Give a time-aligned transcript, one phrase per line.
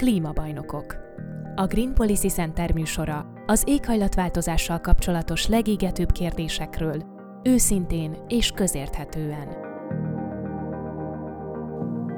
[0.00, 0.96] Klímabajnokok.
[1.54, 7.04] A Green Policy Center műsora az éghajlatváltozással kapcsolatos legégetőbb kérdésekről,
[7.42, 9.59] őszintén és közérthetően.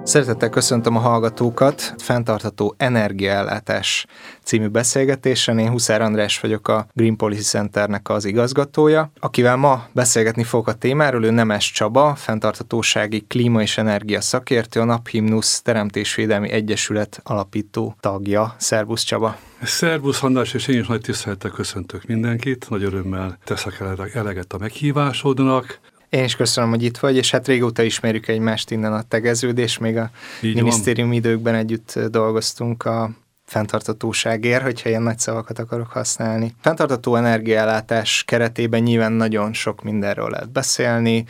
[0.04, 1.94] Szeretettel köszöntöm a hallgatókat.
[1.98, 4.06] Fentartható energiaellátás
[4.42, 5.58] című beszélgetésen.
[5.58, 10.72] Én Huszár András vagyok a Green Policy Centernek az igazgatója, akivel ma beszélgetni fogok a
[10.72, 11.24] témáról.
[11.24, 18.54] Ő Nemes Csaba, fenntarthatósági klíma és energia szakértő, a Naphimnusz Teremtésvédelmi Egyesület alapító tagja.
[18.58, 19.36] Szervusz Csaba!
[19.62, 22.66] Szervusz András, és én is nagy tisztelettel köszöntök mindenkit.
[22.68, 23.82] Nagy örömmel teszek
[24.14, 25.80] eleget a meghívásodnak.
[26.12, 29.96] Én is köszönöm, hogy itt vagy, és hát régóta ismerjük egymást innen a tegeződés, még
[29.96, 31.16] a Így minisztérium van.
[31.16, 33.10] időkben együtt dolgoztunk a
[33.44, 36.54] fenntartatóságért, hogyha ilyen nagy szavakat akarok használni.
[36.60, 41.24] Fenntartató energiállátás keretében nyilván nagyon sok mindenről lehet beszélni.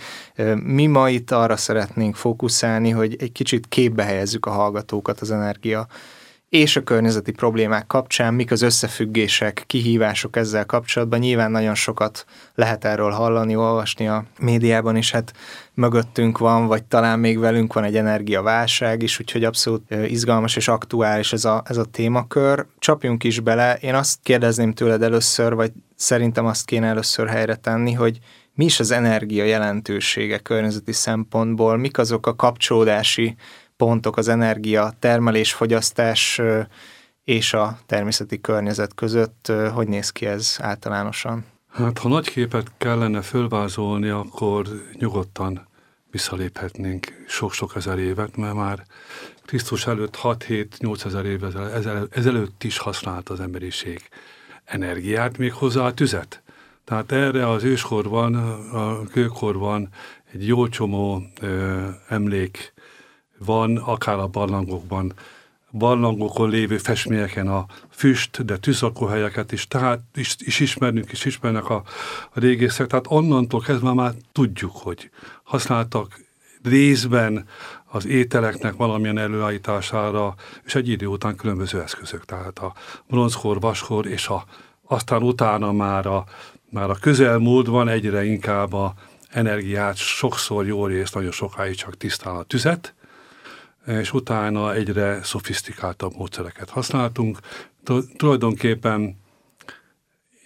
[0.62, 5.86] Mi ma itt arra szeretnénk fókuszálni, hogy egy kicsit képbe helyezzük a hallgatókat az energia
[6.52, 11.18] és a környezeti problémák kapcsán, mik az összefüggések, kihívások ezzel kapcsolatban.
[11.18, 15.32] Nyilván nagyon sokat lehet erről hallani, olvasni a médiában, és hát
[15.74, 21.32] mögöttünk van, vagy talán még velünk van egy energiaválság is, úgyhogy abszolút izgalmas és aktuális
[21.32, 22.66] ez a, ez a témakör.
[22.78, 23.76] Csapjunk is bele.
[23.80, 28.18] Én azt kérdezném tőled először, vagy szerintem azt kéne először helyre tenni, hogy
[28.54, 33.36] mi is az energia jelentősége környezeti szempontból, mik azok a kapcsolódási
[33.82, 36.40] pontok az energia termelés, fogyasztás
[37.24, 39.52] és a természeti környezet között.
[39.72, 41.44] Hogy néz ki ez általánosan?
[41.70, 44.66] Hát, ha nagy képet kellene fölvázolni, akkor
[44.98, 45.66] nyugodtan
[46.10, 48.82] visszaléphetnénk sok-sok ezer évet, mert már
[49.46, 54.08] Krisztus előtt 6-7-8 ezer évvel ezelőtt is használt az emberiség
[54.64, 56.42] energiát, még hozzá a tüzet.
[56.84, 58.34] Tehát erre az őskorban,
[58.72, 59.88] a kőkorban
[60.32, 62.72] egy jó csomó ö, emlék
[63.44, 65.12] van, akár a barlangokban,
[65.70, 71.82] barlangokon lévő festményeken a füst, de tűzakóhelyeket is, tehát is, is ismernünk, is ismernek a,
[72.32, 75.10] a régészek, tehát onnantól kezdve már tudjuk, hogy
[75.42, 76.20] használtak
[76.62, 77.46] részben
[77.86, 82.74] az ételeknek valamilyen előállítására, és egy idő után különböző eszközök, tehát a
[83.06, 84.44] bronzkor, vaskor, és a,
[84.86, 86.24] aztán utána már a,
[86.70, 88.94] már a közelmúltban egyre inkább a
[89.30, 92.94] energiát sokszor jó részt, nagyon sokáig csak tisztán a tüzet,
[93.86, 97.38] és utána egyre szofisztikáltabb módszereket használtunk.
[98.16, 99.20] Tulajdonképpen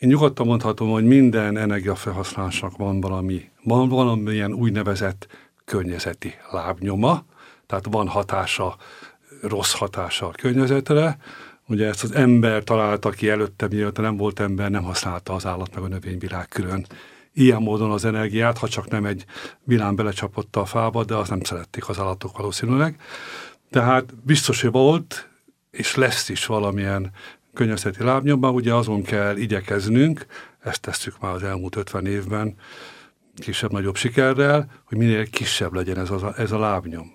[0.00, 5.26] én nyugodtan mondhatom, hogy minden energiafelhasználásnak van valami, van valamilyen úgynevezett
[5.64, 7.24] környezeti lábnyoma,
[7.66, 8.76] tehát van hatása,
[9.42, 11.18] rossz hatása a környezetre.
[11.68, 15.74] Ugye ezt az ember találta ki előtte, miatt nem volt ember, nem használta az állat
[15.74, 16.86] meg a növényvilág külön
[17.36, 19.24] ilyen módon az energiát, ha csak nem egy
[19.64, 23.00] vilán belecsapott a fába, de azt nem szerették az állatok valószínűleg.
[23.70, 25.28] Tehát biztos, hogy volt,
[25.70, 27.10] és lesz is valamilyen
[27.54, 30.26] környezeti lábnyomban, ugye azon kell igyekeznünk,
[30.60, 32.54] ezt tesszük már az elmúlt 50 évben,
[33.36, 37.14] kisebb-nagyobb sikerrel, hogy minél kisebb legyen ez, a, ez a lábnyom.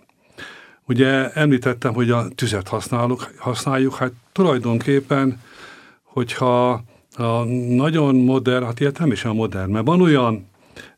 [0.87, 5.41] Ugye említettem, hogy a tüzet használjuk, használjuk, hát tulajdonképpen,
[6.03, 6.83] hogyha
[7.15, 7.43] a
[7.75, 10.49] nagyon modern, hát ilyet nem is a modern, mert van olyan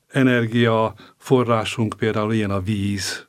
[0.08, 3.28] energiaforrásunk, például ilyen a víz,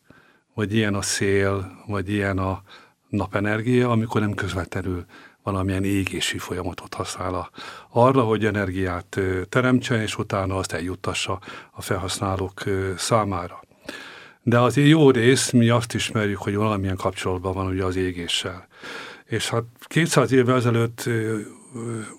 [0.55, 2.63] vagy ilyen a szél, vagy ilyen a
[3.09, 5.05] napenergia, amikor nem közvetlenül
[5.43, 7.51] valamilyen égési folyamatot használ a,
[7.91, 11.41] arra, hogy energiát teremtsen, és utána azt eljuttassa
[11.73, 12.63] a felhasználók
[12.97, 13.63] számára.
[14.43, 18.67] De az jó rész, mi azt ismerjük, hogy valamilyen kapcsolatban van ugye az égéssel.
[19.25, 21.09] És hát 200 évvel ezelőtt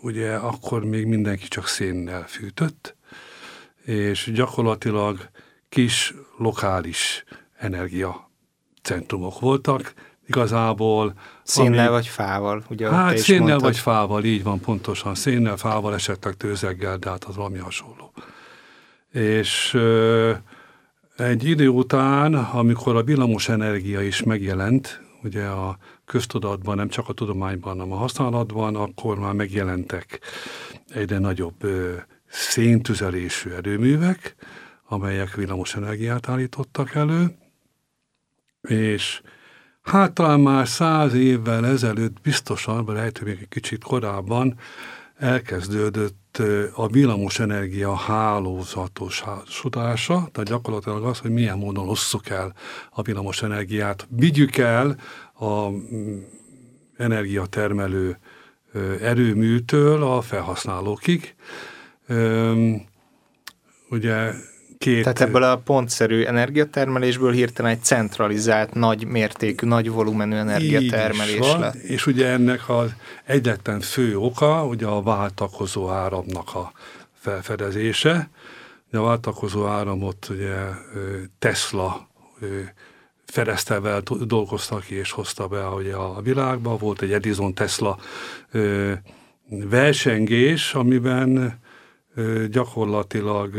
[0.02, 2.96] ugye akkor még mindenki csak szénnel fűtött,
[3.84, 5.30] és gyakorlatilag
[5.70, 7.24] kis lokális
[7.58, 8.32] energia
[8.82, 9.94] centrumok voltak,
[10.28, 11.14] igazából...
[11.44, 12.90] Szénnel ami, vagy fával, ugye?
[12.90, 13.62] Hát szénnel mondtad.
[13.62, 15.16] vagy fával, így van pontosan.
[15.16, 18.12] Szénnel, fával, esetleg tőzeggel, de hát az valami hasonló.
[19.12, 20.32] És ö,
[21.18, 27.14] egy idő után, amikor a villamos energia is megjelent, ugye a köztudatban, nem csak a
[27.14, 30.20] tudományban, hanem a használatban, akkor már megjelentek
[30.88, 31.96] egyre nagyobb ö,
[32.28, 34.36] széntüzelésű erőművek,
[34.88, 37.36] amelyek villamos energiát állítottak elő,
[38.62, 39.22] és
[39.82, 44.58] hát talán már száz évvel ezelőtt biztosan, vagy lehet, még egy kicsit korábban
[45.16, 46.25] elkezdődött
[46.74, 52.54] a villamos energia hálózatosása, tehát gyakorlatilag az, hogy milyen módon osszuk el
[52.92, 54.98] a villamos energiát, vigyük el
[55.34, 56.18] a mm,
[56.98, 58.18] energiatermelő
[59.02, 61.36] erőműtől a felhasználókig.
[63.90, 64.34] Ugye
[64.86, 65.04] két...
[65.04, 71.74] Tehát ebből a pontszerű energiatermelésből hirtelen egy centralizált, nagy mértékű, nagy volumenű energiatermelés van, lett.
[71.74, 72.94] És ugye ennek az
[73.24, 76.72] egyetlen fő oka ugye a váltakozó áramnak a
[77.14, 78.30] felfedezése.
[78.92, 80.56] a váltakozó áramot ugye
[81.40, 82.10] Tesla
[83.26, 86.78] Feresztelvel dolgoztak ki és hozta be ugye a világba.
[86.78, 87.98] Volt egy Edison-Tesla
[89.50, 91.60] versengés, amiben
[92.50, 93.54] gyakorlatilag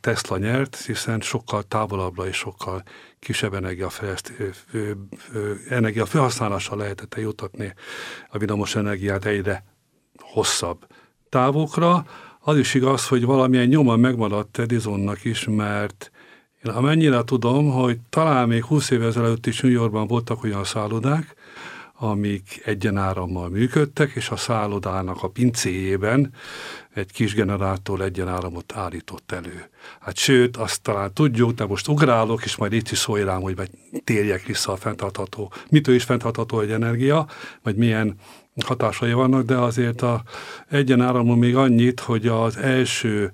[0.00, 2.82] Tesla nyert, hiszen sokkal távolabbra és sokkal
[3.18, 3.54] kisebb
[5.68, 7.74] energia felhasználással lehetett jutatni
[8.28, 9.64] a villamos energiát egyre
[10.18, 10.86] hosszabb
[11.28, 12.06] távokra.
[12.40, 16.10] Az is igaz, hogy valamilyen nyoma megmaradt Edisonnak is, mert
[16.64, 21.34] én amennyire tudom, hogy talán még 20 évvel ezelőtt is New Yorkban voltak olyan szállodák,
[22.10, 26.32] amik egyenárammal működtek, és a szállodának a pincéjében
[26.94, 29.68] egy kis generátor egyenáramot állított elő.
[30.00, 33.56] Hát sőt, azt talán tudjuk, de most ugrálok, és majd itt is szólj rám, hogy
[34.04, 37.26] térjek vissza a fenntartható, mitől is fenntartható egy energia,
[37.62, 38.14] vagy milyen
[38.64, 40.22] hatásai vannak, de azért a
[40.68, 43.32] egyenáramon még annyit, hogy az első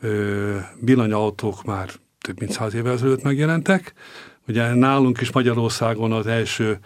[0.00, 1.90] ö, villanyautók már
[2.20, 3.94] több mint száz évvel ezelőtt megjelentek.
[4.48, 6.78] Ugye nálunk is Magyarországon az első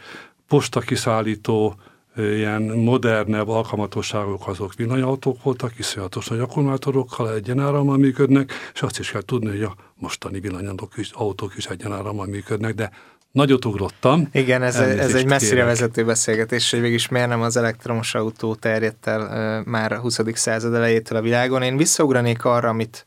[0.48, 1.74] postakiszállító
[2.16, 9.22] ilyen modernebb alkalmatosságok azok villanyautók voltak, iszonyatos nagy akkumulátorokkal egyenárammal működnek, és azt is kell
[9.22, 12.90] tudni, hogy a mostani villanyautók is, autók is egyenárammal működnek, de
[13.30, 14.28] nagyot ugrottam.
[14.32, 15.66] Igen, ez, ez egy messzire kérek.
[15.66, 20.20] vezető beszélgetés, hogy végig miért nem az elektromos autó terjedt el már a 20.
[20.32, 21.62] század elejétől a világon.
[21.62, 23.04] Én visszaugranék arra, amit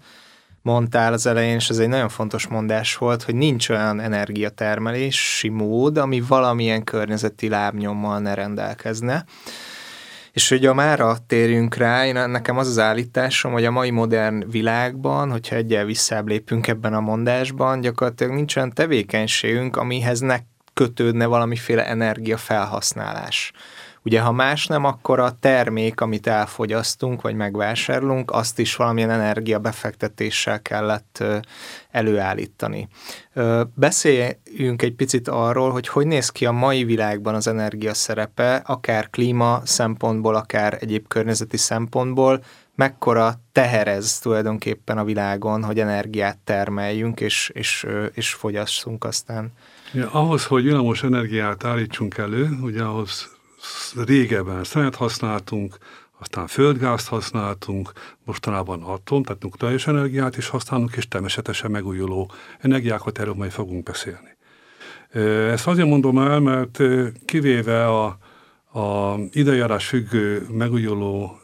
[0.67, 5.97] mondtál az elején, és ez egy nagyon fontos mondás volt, hogy nincs olyan energiatermelési mód,
[5.97, 9.25] ami valamilyen környezeti lábnyommal ne rendelkezne.
[10.31, 14.49] És hogy a mára térjünk rá, én, nekem az az állításom, hogy a mai modern
[14.49, 20.37] világban, hogyha egyel visszább lépünk ebben a mondásban, gyakorlatilag nincs olyan tevékenységünk, amihez ne
[20.73, 23.51] kötődne valamiféle energiafelhasználás.
[24.07, 30.61] Ugye, ha más nem, akkor a termék, amit elfogyasztunk, vagy megvásárolunk, azt is valamilyen energiabefektetéssel
[30.61, 31.23] kellett
[31.91, 32.87] előállítani.
[33.73, 39.09] Beszéljünk egy picit arról, hogy hogy néz ki a mai világban az energia szerepe, akár
[39.09, 42.43] klíma szempontból, akár egyéb környezeti szempontból,
[42.75, 49.51] mekkora teherez tulajdonképpen a világon, hogy energiát termeljünk és, és, és fogyasszunk aztán.
[49.93, 53.35] Ja, ahhoz, hogy villamos energiát állítsunk elő, ugye ahhoz
[54.05, 55.77] régebben szenet használtunk,
[56.19, 57.91] aztán földgázt használtunk,
[58.25, 64.35] mostanában atom, tehát nukleáris energiát is használunk, és természetesen megújuló energiákat, erről majd fogunk beszélni.
[65.51, 66.79] Ezt azért mondom el, mert
[67.25, 68.05] kivéve a,
[68.79, 71.39] a idejárás függő megújuló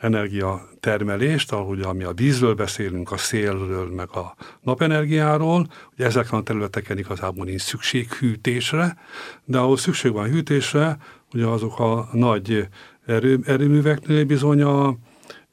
[0.00, 5.66] energiatermelést, ahogy ami a vízről beszélünk, a szélről, meg a napenergiáról,
[5.96, 8.96] hogy ezeken a területeken igazából nincs szükség hűtésre,
[9.44, 10.96] de ahol szükség van hűtésre,
[11.32, 12.68] ugye azok a nagy
[13.06, 14.96] erő, erőműveknél bizony a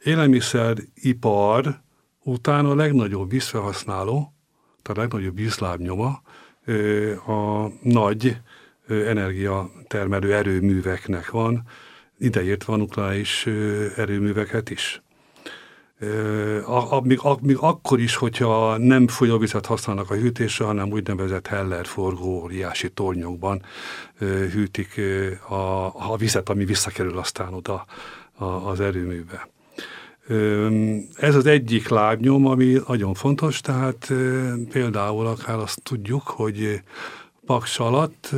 [0.03, 1.81] élelmiszeripar
[2.23, 4.33] után a legnagyobb vízfelhasználó,
[4.81, 6.21] tehát a legnagyobb vízlábnyoma
[7.27, 8.37] a nagy
[8.87, 11.63] energiatermelő erőműveknek van,
[12.17, 13.45] ideértve nukleáris
[13.95, 15.01] erőműveket is.
[17.03, 22.89] Még, még akkor is, hogyha nem folyóvizet használnak a hűtésre, hanem úgynevezett Heller forgó óriási
[22.91, 23.61] tornyokban
[24.51, 25.01] hűtik
[25.47, 27.85] a, a vizet, ami visszakerül aztán oda
[28.65, 29.47] az erőműbe.
[31.15, 34.13] Ez az egyik lábnyom, ami nagyon fontos, tehát
[34.71, 36.81] például akár azt tudjuk, hogy
[37.45, 38.29] Paks alatt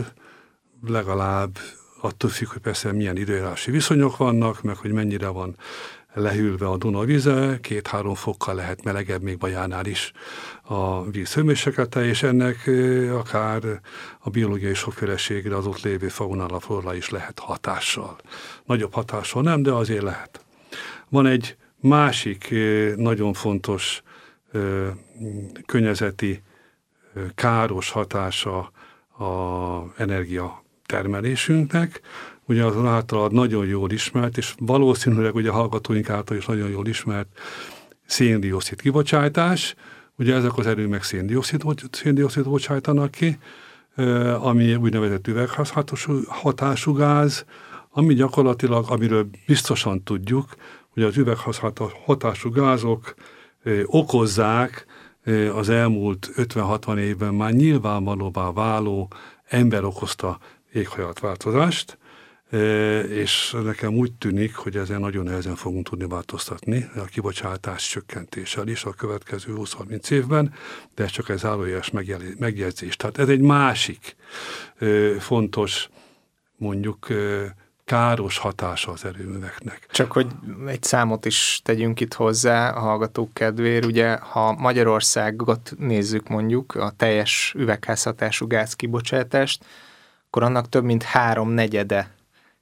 [0.88, 1.58] legalább
[2.02, 5.56] attól függ, hogy persze milyen időjárási viszonyok vannak, meg hogy mennyire van
[6.14, 10.12] lehűlve a Duna vize, két-három fokkal lehet melegebb még Bajánál is
[10.62, 12.70] a víz hőmérséklete, és ennek
[13.12, 13.82] akár
[14.20, 18.18] a biológiai sokféleségre az ott lévő faunára, flora is lehet hatással.
[18.66, 20.46] Nagyobb hatással nem, de azért lehet.
[21.10, 22.54] Van egy másik
[22.96, 24.02] nagyon fontos
[25.66, 26.44] környezeti
[27.36, 28.72] káros hatása
[29.18, 32.02] a energia termelésünknek,
[32.46, 36.88] ugye az általad nagyon jól ismert, és valószínűleg ugye a hallgatóink által is nagyon jól
[36.88, 37.28] ismert
[38.06, 39.76] széndiokszid kibocsátás,
[40.18, 41.04] ugye ezek az erőmek
[41.92, 43.38] széndiokszid bocsájtanak ki,
[44.40, 47.46] ami úgynevezett üvegházhatású gáz,
[47.90, 50.56] ami gyakorlatilag, amiről biztosan tudjuk,
[50.90, 53.16] hogy az üvegházhatású gázok
[53.86, 54.86] okozzák
[55.54, 59.12] az elmúlt 50-60 évben már nyilvánvalóvá váló
[59.48, 60.40] ember okozta
[60.78, 61.98] éghajlatváltozást.
[63.10, 68.84] és nekem úgy tűnik, hogy ezen nagyon nehezen fogunk tudni változtatni a kibocsátás csökkentéssel is
[68.84, 70.54] a következő 20-30 évben,
[70.96, 71.92] de ez csak egy zárójeles
[72.38, 72.96] megjegyzés.
[72.96, 74.16] Tehát ez egy másik
[75.20, 75.90] fontos,
[76.58, 77.08] mondjuk
[77.86, 79.88] káros hatása az erőműveknek.
[79.92, 80.28] Csak hogy
[80.68, 86.94] egy számot is tegyünk itt hozzá a hallgatók kedvéért, ugye ha Magyarországot nézzük mondjuk, a
[86.98, 89.66] teljes üvegházhatású gázkibocsátást,
[90.38, 92.12] akkor annak több mint három negyede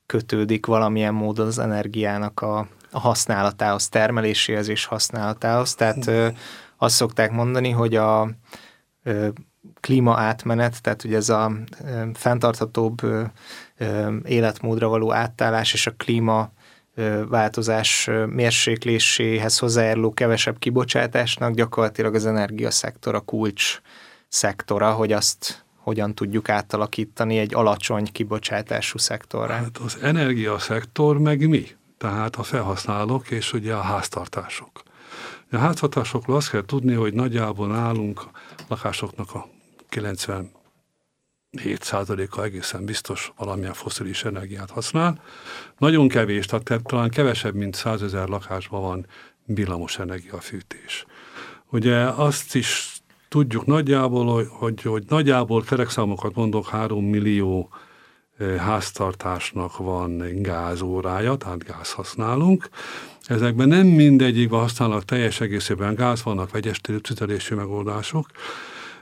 [0.06, 5.76] kötődik valamilyen módon az energiának a, a használatához, termeléséhez és használatához.
[5.76, 6.28] Tehát ö,
[6.78, 8.30] azt szokták mondani, hogy a
[9.04, 9.28] ö,
[9.80, 11.52] klíma átmenet, tehát hogy ez a
[11.86, 13.24] ö, fenntarthatóbb ö,
[13.78, 16.52] ö, életmódra való átállás és a klíma
[17.28, 23.82] változás mérsékléséhez hozzájáruló kevesebb kibocsátásnak gyakorlatilag az energiaszektor a kulcs
[24.28, 29.54] szektora, hogy azt hogyan tudjuk átalakítani egy alacsony kibocsátású szektorra?
[29.54, 31.68] Hát az energiaszektor meg mi?
[31.98, 34.84] Tehát a felhasználók és ugye a háztartások.
[35.52, 38.22] A háztartásokról azt kell tudni, hogy nagyjából nálunk
[38.68, 39.48] lakásoknak a
[39.90, 40.50] 97
[42.32, 45.22] a egészen biztos valamilyen foszilis energiát használ.
[45.78, 49.06] Nagyon kevés, tehát talán kevesebb, mint 100 ezer lakásban van
[49.46, 51.06] villamos energiafűtés.
[51.70, 52.95] Ugye azt is
[53.28, 57.70] tudjuk nagyjából, hogy, hogy, nagyjából kerekszámokat mondok, 3 millió
[58.38, 62.70] eh, háztartásnak van gázórája, tehát gáz használunk.
[63.26, 68.28] Ezekben nem mindegyikben használnak teljes egészében gáz, vannak vegyes tüzelési megoldások,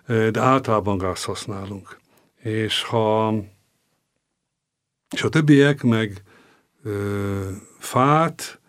[0.05, 1.99] eh, de általában gáz használunk.
[2.41, 3.33] És ha
[5.13, 6.21] és a többiek meg
[6.83, 8.59] ö, eh, fát,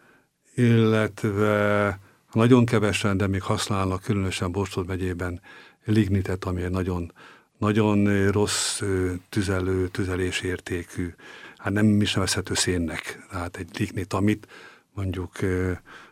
[0.54, 1.99] illetve
[2.34, 5.40] nagyon kevesen, de még használnak, különösen Bostod megyében
[5.84, 7.12] lignitet, ami egy nagyon,
[7.58, 8.82] nagyon rossz
[9.28, 11.14] tüzelő, tüzelésértékű,
[11.56, 14.46] hát nem is nevezhető szénnek, tehát egy lignit, amit
[14.94, 15.32] mondjuk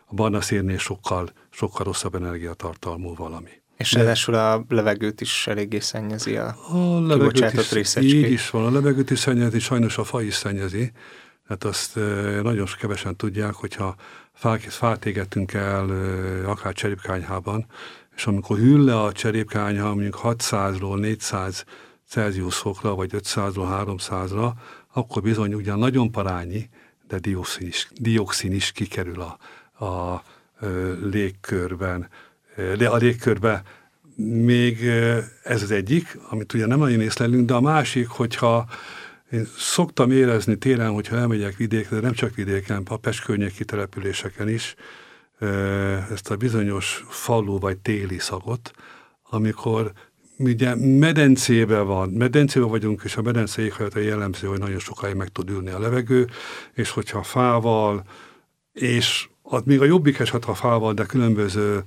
[0.05, 3.49] a barna szénnél sokkal, sokkal rosszabb energiatartalmú valami.
[3.77, 7.95] És ráadásul a levegőt is eléggé szennyezi a, a levegőt is.
[7.95, 10.91] Így is van, a levegőt is szennyezi, sajnos a fa is szennyezi.
[11.47, 11.95] Hát azt
[12.43, 13.95] nagyon kevesen tudják, hogyha
[14.33, 15.89] fát, fát égetünk el
[16.45, 17.65] akár cserépkányhában,
[18.15, 21.65] és amikor hűl le a cserépkányha mondjuk 600-ról 400
[22.07, 24.51] Celsius fokra, vagy 500-ról 300-ra,
[24.93, 26.69] akkor bizony ugyan nagyon parányi,
[27.07, 29.37] de dioxin is, dioxin is kikerül a,
[29.85, 30.23] a, a
[31.01, 32.09] légkörben.
[32.77, 33.63] De a légkörbe
[34.45, 34.85] még
[35.43, 38.65] ez az egyik, amit ugye nem nagyon észlelünk, de a másik, hogyha
[39.33, 44.75] én szoktam érezni télen, hogyha elmegyek vidékre, nem csak vidéken, a Pest környéki településeken is,
[46.11, 48.71] ezt a bizonyos falu vagy téli szagot,
[49.29, 49.91] amikor
[50.37, 55.49] ugye medencébe van, medencébe vagyunk, és a medence éghajlata jellemző, hogy nagyon sokáig meg tud
[55.49, 56.27] ülni a levegő,
[56.73, 58.03] és hogyha fával,
[58.73, 61.83] és az még a jobbik eset, ha fával, de különböző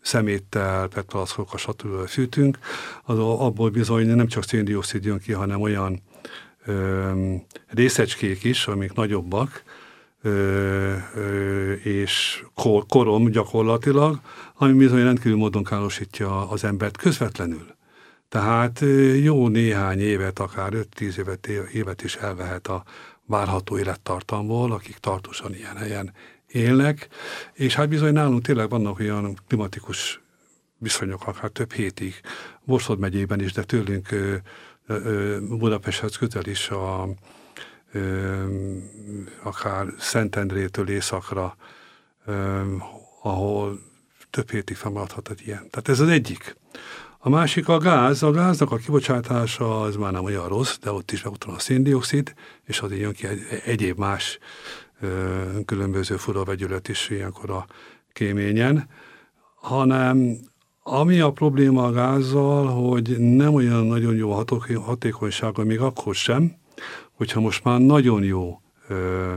[0.00, 2.06] szeméttel, petpalaszkokkal, stb.
[2.06, 2.58] fűtünk,
[3.02, 6.02] az abból bizony nem csak széndiokszid jön ki, hanem olyan
[6.64, 7.34] ö,
[7.66, 9.62] részecskék is, amik nagyobbak,
[10.22, 14.20] ö, ö, és kor, korom gyakorlatilag,
[14.54, 17.66] ami bizony rendkívül módon károsítja az embert közvetlenül.
[18.28, 18.84] Tehát
[19.22, 22.84] jó néhány évet, akár 5-10 évet, évet is elvehet a
[23.26, 26.12] várható élettartamból, akik tartósan ilyen helyen
[26.46, 27.08] élnek,
[27.52, 30.20] és hát bizony nálunk tényleg vannak olyan klimatikus
[30.78, 32.20] viszonyok, akár több hétig,
[32.64, 34.08] Borsod megyében is, de tőlünk
[35.40, 37.08] Budapesthez közel is a,
[39.42, 41.56] akár Szentendrétől északra,
[43.22, 43.80] ahol
[44.30, 45.70] több hétig fennmaradhat egy ilyen.
[45.70, 46.56] Tehát ez az egyik.
[47.18, 48.22] A másik a gáz.
[48.22, 52.34] A gáznak a kibocsátása az már nem olyan rossz, de ott is van a széndiokszid,
[52.64, 54.38] és az jön ki egy, egyéb más
[55.00, 57.66] ö, különböző fura vegyület is ilyenkor a
[58.12, 58.88] kéményen,
[59.54, 60.38] hanem
[60.92, 64.44] ami a probléma a gázzal, hogy nem olyan nagyon jó a
[64.84, 66.56] hatékonysága, még akkor sem,
[67.12, 69.34] hogyha most már nagyon jó ö,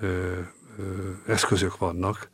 [0.00, 0.06] ö,
[0.78, 0.82] ö,
[1.26, 2.28] eszközök vannak,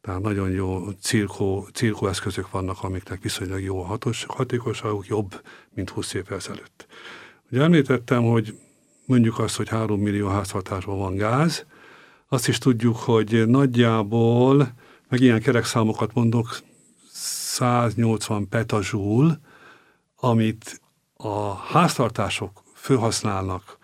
[0.00, 5.40] tehát nagyon jó cirkó, cirkó eszközök vannak, amiknek viszonylag jó a hatos, hatékonyságuk, jobb,
[5.74, 6.86] mint 20 évvel ezelőtt.
[7.50, 8.58] Ugye említettem, hogy
[9.06, 11.66] mondjuk azt, hogy 3 millió háztartásban van gáz,
[12.28, 14.72] azt is tudjuk, hogy nagyjából,
[15.08, 16.60] meg ilyen kerekszámokat mondok,
[17.58, 19.38] 180 petazsúl,
[20.16, 20.80] amit
[21.16, 23.78] a háztartások felhasználnak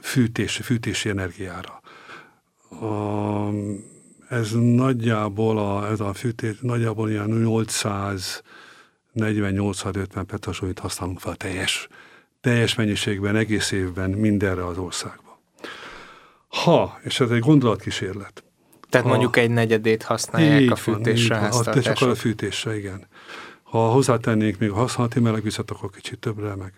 [0.00, 1.80] fűtés, fűtési energiára.
[2.80, 3.48] A,
[4.28, 8.42] ez nagyjából a, ez a fűtés nagyjából ilyen 800
[9.14, 11.88] 40-850 petazsúlyt használunk fel teljes,
[12.40, 15.34] teljes mennyiségben, egész évben mindenre az országban.
[16.48, 18.44] Ha, és ez egy gondolatkísérlet.
[18.88, 23.06] Tehát ha, mondjuk egy negyedét használják a fűtésre, van, így van, csak a fűtésre, igen.
[23.62, 26.72] Ha hozzátennénk még a használati melegvizet, akkor kicsit többre meg,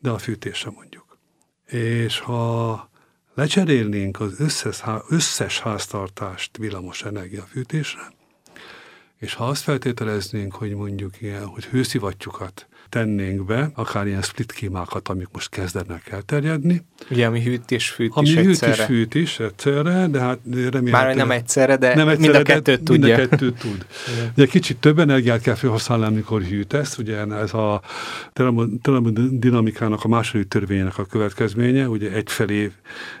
[0.00, 1.18] de a fűtésre mondjuk.
[1.66, 2.90] És ha
[3.34, 8.12] lecserélnénk az összes, összes háztartást villamos energiafűtésre,
[9.16, 15.08] és ha azt feltételeznénk, hogy mondjuk ilyen, hogy hőszivattyúkat tennénk be, akár ilyen split kémákat,
[15.08, 16.82] amik most kezdenek elterjedni.
[17.10, 18.72] Ugye, ami hűt és fűt ami is hűt egyszerre.
[18.72, 20.38] és fűt is egyszerre, de hát
[20.70, 20.84] remélem...
[20.84, 23.16] Már nem egyszerre, de nem egyszerre, mind a kettőt de tudja.
[23.16, 23.86] Mind a kettőt tud.
[24.36, 27.80] Ugye kicsit több energiát kell felhasználni, amikor hűtesz, ugye ez a
[28.82, 32.72] termodinamikának a második törvényének a következménye, ugye egyfelé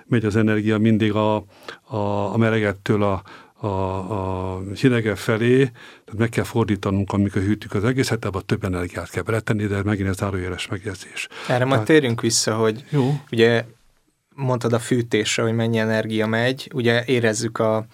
[0.06, 1.44] megy az energia mindig a,
[1.82, 3.22] a, a melegettől a,
[3.64, 9.10] a, a hidege felé, tehát meg kell fordítanunk, amikor hűtjük az egészet, abban több energiát
[9.10, 11.28] kell beletenni, de megint ez zárójeles megjegyzés.
[11.30, 13.20] Erre tehát, majd térjünk vissza, hogy jó.
[13.32, 13.64] ugye
[14.34, 17.86] mondtad a fűtésre, hogy mennyi energia megy, ugye érezzük a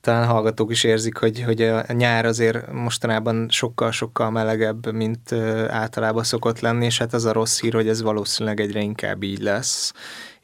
[0.00, 5.32] talán hallgatók is érzik, hogy, hogy a nyár azért mostanában sokkal-sokkal melegebb, mint
[5.68, 9.40] általában szokott lenni, és hát az a rossz hír, hogy ez valószínűleg egyre inkább így
[9.40, 9.92] lesz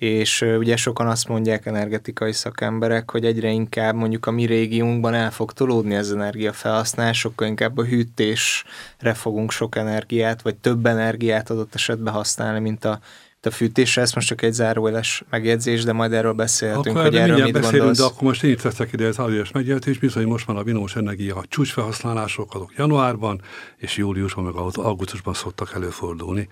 [0.00, 5.30] és ugye sokan azt mondják energetikai szakemberek, hogy egyre inkább mondjuk a mi régiónkban el
[5.30, 11.74] fog tolódni az energiafelhasználás, sokkal inkább a hűtésre fogunk sok energiát, vagy több energiát adott
[11.74, 13.00] esetben használni, mint a
[13.46, 17.42] a fűtésre, ez most csak egy zárójeles megjegyzés, de majd erről beszélhetünk, akkor hogy erről
[17.42, 17.98] mit beszélünk, gondolsz.
[17.98, 20.96] De akkor most én itt teszek ide az zárójeles megjegyzés, bizony most már a vinós
[20.96, 23.40] energia a csúcsfelhasználások azok januárban,
[23.76, 26.48] és júliusban, meg augusztusban szoktak előfordulni.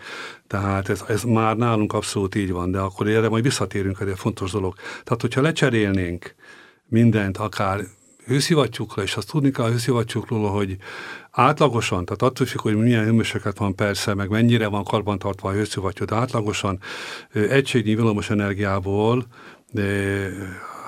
[0.46, 4.18] Tehát ez, ez már nálunk abszolút így van, de akkor erre majd visszatérünk, ez egy
[4.18, 4.74] fontos dolog.
[5.04, 6.34] Tehát, hogyha lecserélnénk
[6.88, 7.80] mindent, akár
[8.28, 10.76] hőszivattyúkra, és azt tudni kell a hőszivattyúkról, hogy
[11.30, 16.04] átlagosan, tehát attól függ, hogy milyen hőmérséklet van persze, meg mennyire van karbantartva a hőszivattyú,
[16.04, 16.80] de átlagosan
[17.32, 19.26] egységnyi villamos energiából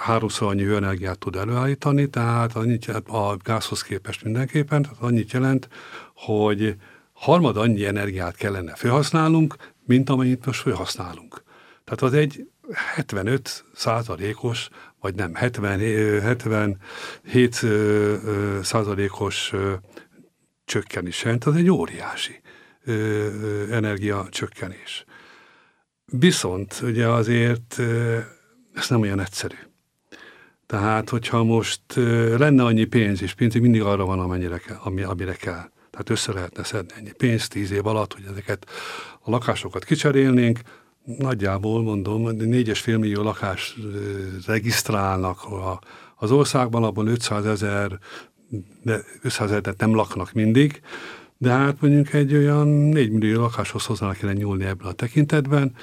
[0.01, 5.69] háromszor annyi hőenergiát tud előállítani, tehát annyit a gázhoz képest mindenképpen, tehát annyit jelent,
[6.15, 6.77] hogy
[7.13, 9.57] harmad annyi energiát kellene felhasználnunk,
[9.87, 11.43] mint amennyit most felhasználunk.
[11.85, 14.69] Tehát az egy 75 százalékos
[15.01, 15.79] vagy nem, 70,
[16.23, 17.55] 77
[18.63, 19.53] százalékos
[20.65, 22.41] csökkenés jelent, az egy óriási
[23.71, 25.05] energia csökkenés.
[26.05, 27.79] Viszont ugye azért
[28.75, 29.57] ez nem olyan egyszerű.
[30.67, 31.81] Tehát, hogyha most
[32.37, 35.71] lenne annyi pénz, és pénz mindig arra van, amennyire kell, ami, amire kell.
[35.91, 38.71] Tehát össze lehetne szedni ennyi pénzt tíz év alatt, hogy ezeket
[39.21, 40.61] a lakásokat kicserélnénk,
[41.05, 43.77] nagyjából mondom, 4,5 millió lakás
[44.47, 45.81] regisztrálnak a,
[46.17, 47.99] az országban, abban 500 ezer,
[48.83, 50.81] de 500 ezer nem laknak mindig,
[51.39, 55.75] de hát mondjuk egy olyan 4 millió lakáshoz hozzá kéne nyúlni ebben a tekintetben.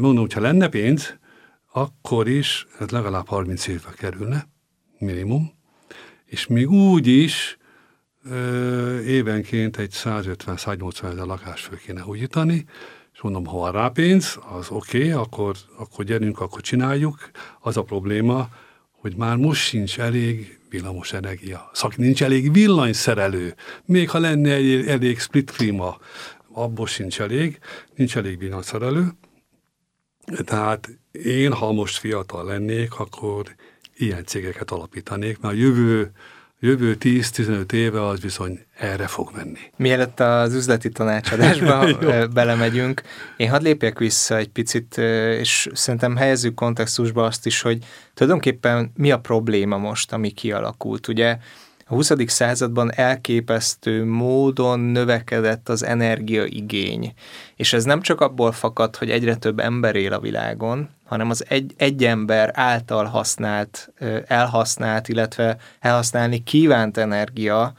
[0.00, 1.18] Mondom, hogyha lenne pénz,
[1.72, 4.48] akkor is ez legalább 30 évbe kerülne,
[4.98, 5.52] minimum,
[6.24, 7.58] és még úgy is
[9.06, 12.64] évenként egy 150-180 ezer lakást föl kéne újítani,
[13.18, 17.30] és mondom, ha van rá pénz, az oké, okay, akkor, akkor gyerünk, akkor csináljuk.
[17.60, 18.48] Az a probléma,
[18.90, 21.70] hogy már most sincs elég villamos energia.
[21.72, 23.54] Szak nincs elég villanyszerelő.
[23.84, 25.98] Még ha lenne egy elég split klíma,
[26.52, 27.58] abból sincs elég,
[27.94, 29.08] nincs elég villanyszerelő.
[30.44, 33.54] Tehát én, ha most fiatal lennék, akkor
[33.96, 36.10] ilyen cégeket alapítanék, mert a jövő
[36.60, 39.58] jövő 10-15 éve az bizony erre fog menni.
[39.76, 41.86] Mielőtt az üzleti tanácsadásba
[42.34, 43.02] belemegyünk,
[43.36, 44.98] én hadd lépjek vissza egy picit,
[45.38, 51.08] és szerintem helyezzük kontextusba azt is, hogy tulajdonképpen mi a probléma most, ami kialakult.
[51.08, 51.38] Ugye
[51.90, 52.12] a 20.
[52.26, 57.12] században elképesztő módon növekedett az energiaigény.
[57.56, 61.44] És ez nem csak abból fakad, hogy egyre több ember él a világon, hanem az
[61.48, 63.92] egy, egy ember által használt,
[64.26, 67.72] elhasznált, illetve elhasználni kívánt energia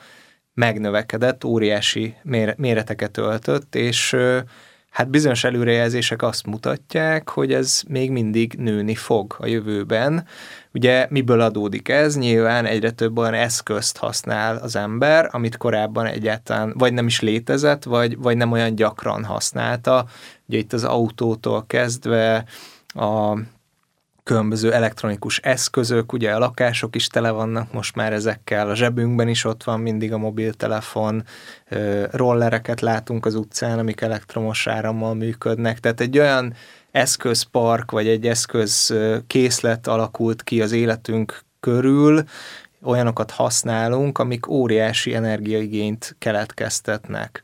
[0.54, 2.16] megnövekedett, óriási
[2.58, 4.16] méreteket öltött, és
[4.90, 10.26] hát bizonyos előrejelzések azt mutatják, hogy ez még mindig nőni fog a jövőben.
[10.74, 12.18] Ugye miből adódik ez?
[12.18, 17.84] Nyilván egyre több olyan eszközt használ az ember, amit korábban egyáltalán vagy nem is létezett,
[17.84, 20.06] vagy, vagy nem olyan gyakran használta.
[20.48, 22.46] Ugye itt az autótól kezdve
[22.88, 23.38] a
[24.30, 29.46] különböző elektronikus eszközök, ugye a lakások is tele vannak most már ezekkel, a zsebünkben is
[29.46, 31.24] ott van mindig a mobiltelefon,
[32.12, 36.54] rollereket látunk az utcán, amik elektromos árammal működnek, tehát egy olyan
[36.92, 42.24] eszközpark, vagy egy eszközkészlet alakult ki az életünk körül,
[42.84, 47.42] olyanokat használunk, amik óriási energiaigényt keletkeztetnek.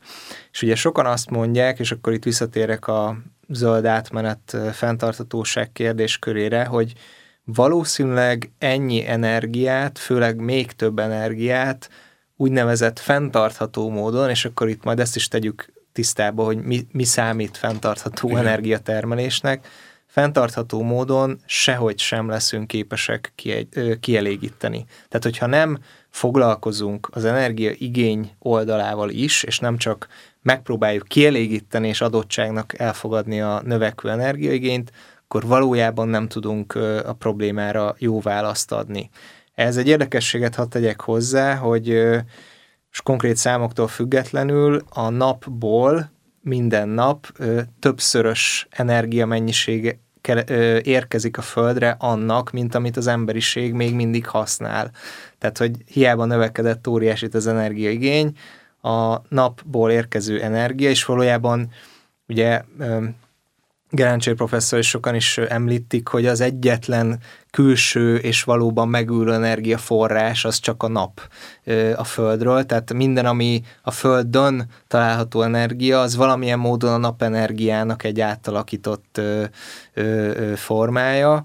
[0.52, 3.16] És ugye sokan azt mondják, és akkor itt visszatérek a
[3.48, 6.92] zöld átmenet fenntartatóság kérdéskörére, hogy
[7.44, 11.90] valószínűleg ennyi energiát, főleg még több energiát
[12.36, 17.56] úgynevezett fenntartható módon, és akkor itt majd ezt is tegyük tisztába, hogy mi, mi számít
[17.56, 18.40] fenntartható Igen.
[18.46, 19.68] energiatermelésnek,
[20.06, 23.32] fenntartható módon sehogy sem leszünk képesek
[24.00, 24.84] kielégíteni.
[25.08, 25.78] Tehát, hogyha nem
[26.10, 30.06] foglalkozunk az energia igény oldalával is, és nem csak
[30.46, 34.92] megpróbáljuk kielégíteni és adottságnak elfogadni a növekvő energiaigényt,
[35.24, 39.10] akkor valójában nem tudunk a problémára jó választ adni.
[39.54, 41.88] Ez egy érdekességet hadd tegyek hozzá, hogy
[42.90, 47.26] és konkrét számoktól függetlenül a napból minden nap
[47.80, 49.98] többszörös energiamennyisége
[50.82, 54.90] érkezik a Földre annak, mint amit az emberiség még mindig használ.
[55.38, 58.36] Tehát, hogy hiába növekedett óriásit az energiaigény,
[58.86, 61.70] a napból érkező energia, és valójában
[62.28, 62.62] ugye
[63.90, 67.18] Gerencsér professzor és sokan is említik, hogy az egyetlen
[67.50, 71.20] külső és valóban megülő energiaforrás az csak a nap
[71.96, 78.20] a Földről, tehát minden, ami a Földön található energia, az valamilyen módon a napenergiának egy
[78.20, 79.20] átalakított
[80.54, 81.44] formája,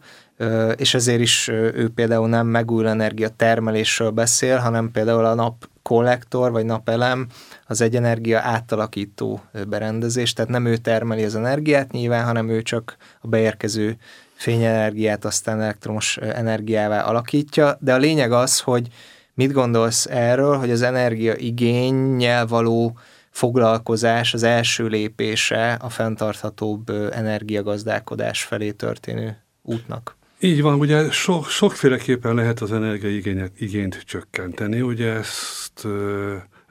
[0.75, 6.51] és ezért is ő például nem megújuló energia termelésről beszél, hanem például a nap kollektor
[6.51, 7.27] vagy napelem
[7.67, 12.97] az egy energia átalakító berendezés, tehát nem ő termeli az energiát nyilván, hanem ő csak
[13.21, 13.97] a beérkező
[14.34, 18.88] fényenergiát aztán elektromos energiává alakítja, de a lényeg az, hogy
[19.34, 22.97] mit gondolsz erről, hogy az energia igényel való
[23.30, 30.19] foglalkozás az első lépése a fenntarthatóbb energiagazdálkodás felé történő útnak?
[30.43, 35.88] Így van, ugye so, sokféleképpen lehet az energiaigényt igényt csökkenteni, ugye ezt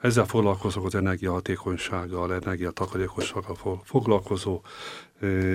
[0.01, 4.61] ezzel foglalkozok az energiahatékonysággal, energiatakarékossággal foglalkozó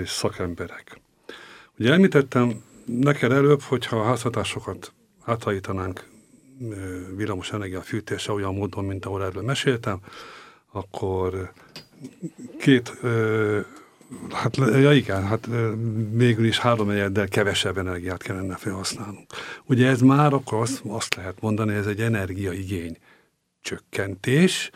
[0.05, 1.01] szakemberek.
[1.79, 4.93] Ugye említettem neked előbb, hogyha a házhatásokat
[5.25, 6.09] átalítanánk
[7.17, 9.99] villamos energia fűtése olyan módon, mint ahol erről meséltem,
[10.73, 11.53] akkor
[12.59, 13.01] két
[14.33, 15.49] Hát ja igen, hát
[16.11, 19.27] végül is három egyeddel kevesebb energiát kellene felhasználnunk.
[19.65, 22.97] Ugye ez már akkor azt, azt lehet mondani, ez egy energiaigény
[23.61, 24.71] csökkentés,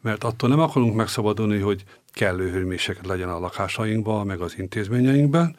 [0.00, 5.56] mert attól nem akarunk megszabadulni, hogy kellő hőmérséklet legyen a lakásainkban, meg az intézményeinkben,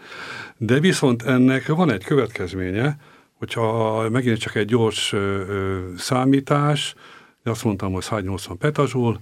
[0.58, 2.98] de viszont ennek van egy következménye,
[3.38, 6.96] hogyha megint csak egy gyors ö, ö, számítás,
[7.44, 9.20] azt mondtam, hogy 180 petazsúl,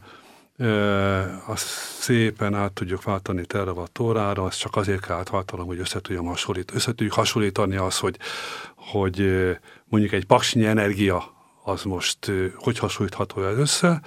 [1.45, 1.65] azt
[1.99, 6.71] szépen át tudjuk váltani terawatt órára, azt csak azért kell átváltanom, hogy össze, tudjam hasonlít,
[6.73, 8.17] össze tudjuk hasonlítani az, hogy,
[8.75, 9.47] hogy
[9.85, 14.01] mondjuk egy paksnyi energia az most hogy hasonlítható ez össze.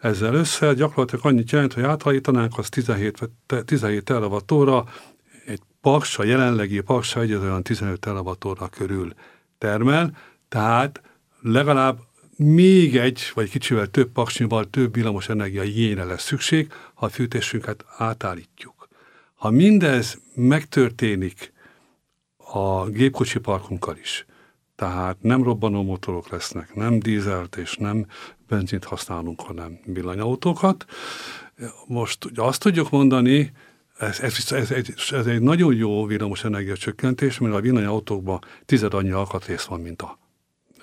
[0.00, 3.30] Ezzel össze gyakorlatilag annyit jelent, hogy átalítanánk, az 17,
[3.64, 4.84] 17 terawatt óra,
[5.46, 9.12] egy paks, a jelenlegi paks egy olyan 15 terawatt óra körül
[9.58, 10.16] termel,
[10.48, 11.00] tehát
[11.42, 11.98] legalább
[12.38, 17.84] még egy, vagy kicsivel több paksnyival több villamos energia igényre lesz szükség, ha a fűtésünket
[17.96, 18.88] átállítjuk.
[19.34, 21.52] Ha mindez megtörténik
[22.36, 24.26] a gépkocsi parkunkkal is,
[24.76, 28.06] tehát nem robbanó motorok lesznek, nem dízelt és nem
[28.48, 30.84] benzint használunk, hanem villanyautókat.
[31.86, 33.52] Most ugye azt tudjuk mondani,
[33.98, 36.44] ez, ez, ez, ez, ez egy nagyon jó villamos
[36.78, 40.18] csökkentés, mert a villanyautókban tized annyi alkatrész van, mint a,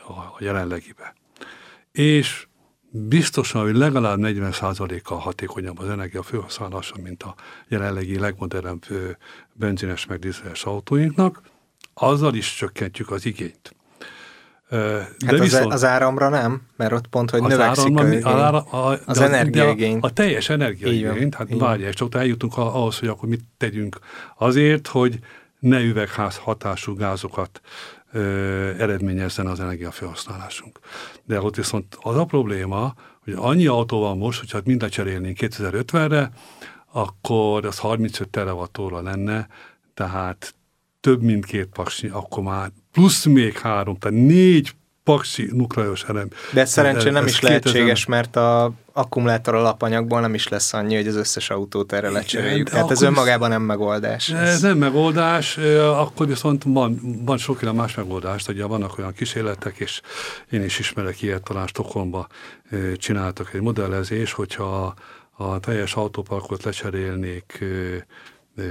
[0.07, 1.13] a, a jelenlegiben
[1.95, 2.47] és
[2.89, 7.35] biztosan, hogy legalább 40%-kal hatékonyabb az energia felhasználása, mint a
[7.67, 8.85] jelenlegi legmodernebb
[9.53, 11.41] benzines meg dízeles autóinknak,
[11.93, 13.75] azzal is csökkentjük az igényt.
[14.69, 18.99] De hát viszont, az áramra nem, mert ott pont, hogy növekszik áramra, a, a, a,
[19.05, 19.97] az energiaigény.
[20.01, 23.99] A, a teljes energiaigény, hát várják, csak eljutunk ahhoz, hogy akkor mit tegyünk
[24.37, 25.19] azért, hogy
[25.59, 27.61] ne üvegház hatású gázokat
[28.79, 30.79] eredményezzen az energiafelhasználásunk.
[31.23, 36.31] De ott viszont az a probléma, hogy annyi autó van most, hogyha mindet cserélnénk 2050-re,
[36.91, 39.47] akkor az 35 teravattóra lenne,
[39.93, 40.55] tehát
[40.99, 44.71] több mint két paksi, akkor már plusz még három, tehát négy
[45.05, 46.27] paksi nukleáris elem.
[46.53, 51.15] De szerencsére nem is lehetséges, mert a akkumulátor alapanyagból nem is lesz annyi, hogy az
[51.15, 52.69] összes autót erre lecseréljük.
[52.69, 54.29] Tehát ez önmagában nem megoldás.
[54.29, 55.57] Ez nem megoldás,
[55.97, 60.01] akkor viszont van, van sokféle más megoldás, ugye vannak olyan kísérletek, és
[60.49, 62.27] én is ismerek ilyet, talán Stockholmba
[62.95, 64.93] csináltak egy modellezés, hogyha
[65.31, 67.95] a teljes autóparkot lecserélnék ö,
[68.55, 68.63] ö,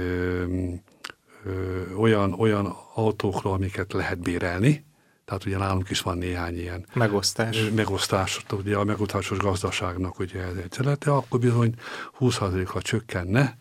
[1.45, 1.51] ö,
[1.97, 4.84] olyan, olyan autókra, amiket lehet bérelni,
[5.25, 10.55] tehát ugye nálunk is van néhány ilyen megosztás, megosztás ugye a megosztásos gazdaságnak ugye ez
[10.55, 11.73] egy területe, akkor bizony
[12.19, 13.57] 20%-kal csökkenne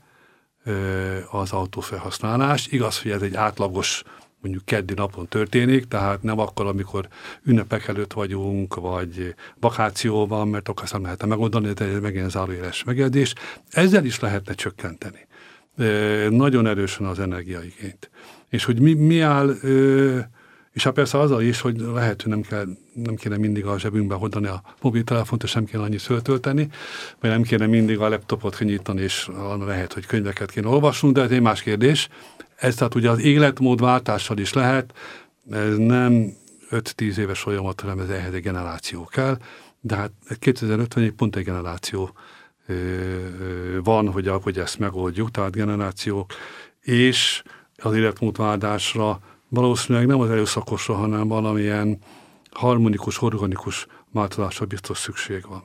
[1.31, 2.67] az autófelhasználás.
[2.67, 4.03] Igaz, hogy ez egy átlagos
[4.41, 7.09] mondjuk keddi napon történik, tehát nem akkor, amikor
[7.43, 12.85] ünnepek előtt vagyunk, vagy vakáció van, mert akkor nem lehetne megoldani, de ez megint zárójeles
[12.85, 13.35] megjegyzés.
[13.71, 15.27] Ezzel is lehetne csökkenteni.
[16.37, 18.11] Nagyon erősen az energiaigényt.
[18.49, 19.55] És hogy mi, mi áll,
[20.75, 24.15] és hát persze azzal is, hogy lehet, hogy nem, kell, nem kéne mindig a zsebünkbe
[24.15, 26.69] hordani a mobiltelefont, és nem kéne annyit föltölteni,
[27.21, 29.31] vagy nem kéne mindig a laptopot kinyitani, és
[29.67, 32.09] lehet, hogy könyveket kéne olvasnunk, de ez egy más kérdés.
[32.57, 34.95] Ez tehát ugye az életmódváltással is lehet,
[35.51, 36.33] ez nem
[36.71, 39.39] 5-10 éves folyamat, hanem ez ehhez egy generáció kell,
[39.81, 42.11] de hát 2050 pont egy generáció
[43.83, 46.33] van, hogy, hogy ezt megoldjuk, tehát generációk,
[46.81, 47.43] és
[47.77, 49.21] az életmódváltásra
[49.55, 51.99] valószínűleg nem az erőszakosra, hanem valamilyen
[52.51, 55.63] harmonikus, organikus változásra biztos szükség van.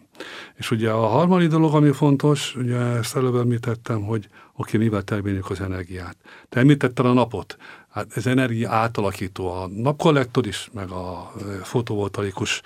[0.56, 5.50] És ugye a harmadik dolog, ami fontos, ugye ezt előbb említettem, hogy oké, mivel termeljük
[5.50, 6.18] az energiát.
[6.50, 7.58] Te említetted a napot.
[7.90, 9.52] Hát ez energia átalakító.
[9.52, 11.32] A napkollektor is, meg a
[11.64, 12.62] fotovoltaikus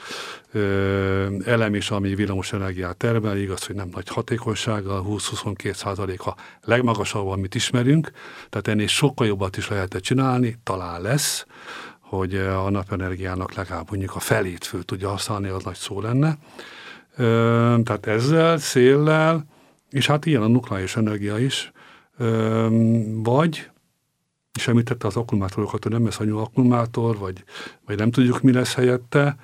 [1.46, 7.28] elem is, ami villamos energiát termel, igaz, hogy nem nagy hatékonysággal, 20-22 százalék a legmagasabb,
[7.28, 8.12] amit ismerünk,
[8.50, 11.46] tehát ennél sokkal jobbat is lehet csinálni, talán lesz,
[12.00, 16.38] hogy a napenergiának legalább mondjuk a felét föl tudja használni, az nagy szó lenne.
[17.84, 19.46] Tehát ezzel, széllel,
[19.90, 21.72] és hát ilyen a nukleáris energia is,
[23.24, 23.70] vagy,
[24.54, 27.44] és említette az akkumulátorokat, hogy nem lesz annyi akkumulátor, vagy,
[27.86, 29.36] vagy nem tudjuk, mi lesz helyette,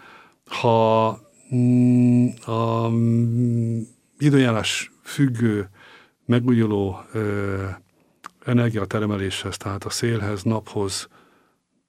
[0.45, 1.19] ha
[1.55, 3.79] mm, a mm,
[4.17, 5.69] időjárás függő,
[6.25, 7.65] megújuló ö,
[8.45, 11.07] energiatermeléshez, tehát a szélhez, naphoz,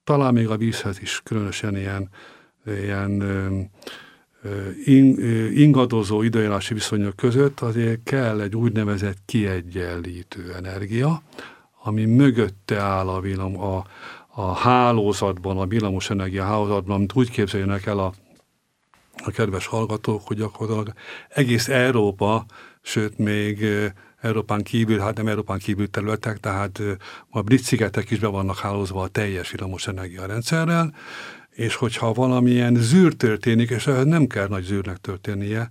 [0.05, 2.09] talán még a vízhez is különösen ilyen,
[2.67, 4.71] ilyen ö,
[5.55, 11.23] ingadozó időjárási viszonyok között azért kell egy úgynevezett kiegyenlítő energia,
[11.83, 13.85] ami mögötte áll a, villam, a,
[14.29, 18.13] a hálózatban, a villamos energia hálózatban, amit úgy képzeljenek el a,
[19.25, 20.93] a kedves hallgatók, hogy gyakorlatilag
[21.29, 22.45] egész Európa,
[22.83, 23.65] sőt még
[24.21, 26.81] Európán kívül, hát nem Európán kívül területek, tehát
[27.31, 30.95] a brit szigetek is be vannak hálózva a teljes villamos energiarendszerrel,
[31.51, 35.71] és hogyha valamilyen zűr történik, és nem kell nagy zűrnek történnie,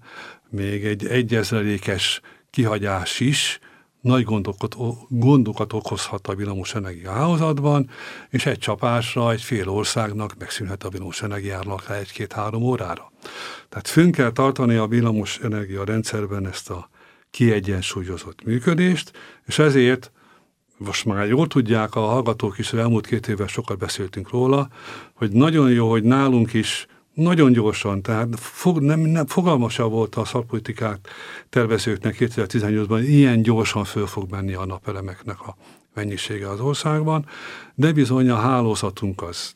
[0.49, 3.59] még egy egyezrelékes kihagyás is
[4.01, 4.75] nagy gondokat,
[5.07, 7.89] gondokat okozhat a villamos energia hálózatban,
[8.29, 13.11] és egy csapásra egy fél országnak megszűnhet a villamos energiának egy-két-három órára.
[13.69, 16.89] Tehát fönn kell tartani a villamos energia rendszerben ezt a
[17.31, 19.11] kiegyensúlyozott működést,
[19.45, 20.11] és ezért
[20.77, 24.69] most már jól tudják a hallgatók is, elmúlt két évvel sokat beszéltünk róla,
[25.13, 26.87] hogy nagyon jó, hogy nálunk is
[27.19, 30.99] nagyon gyorsan, tehát fog, nem, nem, fogalmasabb volt a szakpolitikát
[31.49, 35.55] tervezőknek 2018-ban, ilyen gyorsan föl fog menni a napelemeknek a
[35.93, 37.25] mennyisége az országban,
[37.75, 39.53] de bizony a hálózatunk az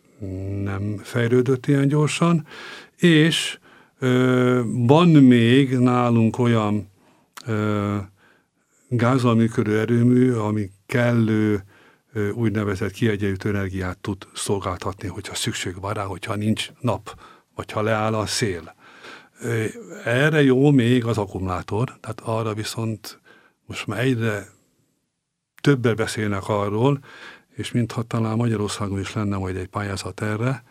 [0.63, 2.47] nem fejlődött ilyen gyorsan,
[2.97, 3.57] és
[3.99, 6.89] ö, van még nálunk olyan
[7.45, 7.95] ö,
[8.87, 11.63] gázzal működő erőmű, ami kellő
[12.33, 17.19] úgynevezett kiegyenlítő energiát tud szolgáltatni, hogyha szükség van rá, hogyha nincs nap,
[17.55, 18.75] vagy ha leáll a szél.
[20.03, 23.19] Erre jó még az akkumulátor, tehát arra viszont
[23.65, 24.47] most már egyre
[25.61, 26.99] többen beszélnek arról,
[27.55, 30.63] és mintha talán Magyarországon is lenne majd egy pályázat erre,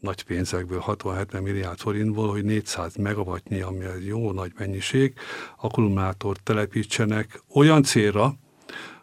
[0.00, 5.14] nagy pénzekből, 60-70 milliárd forintból, hogy 400 megawattnyi, ami egy jó nagy mennyiség,
[5.56, 8.34] akkumulátort telepítsenek olyan célra,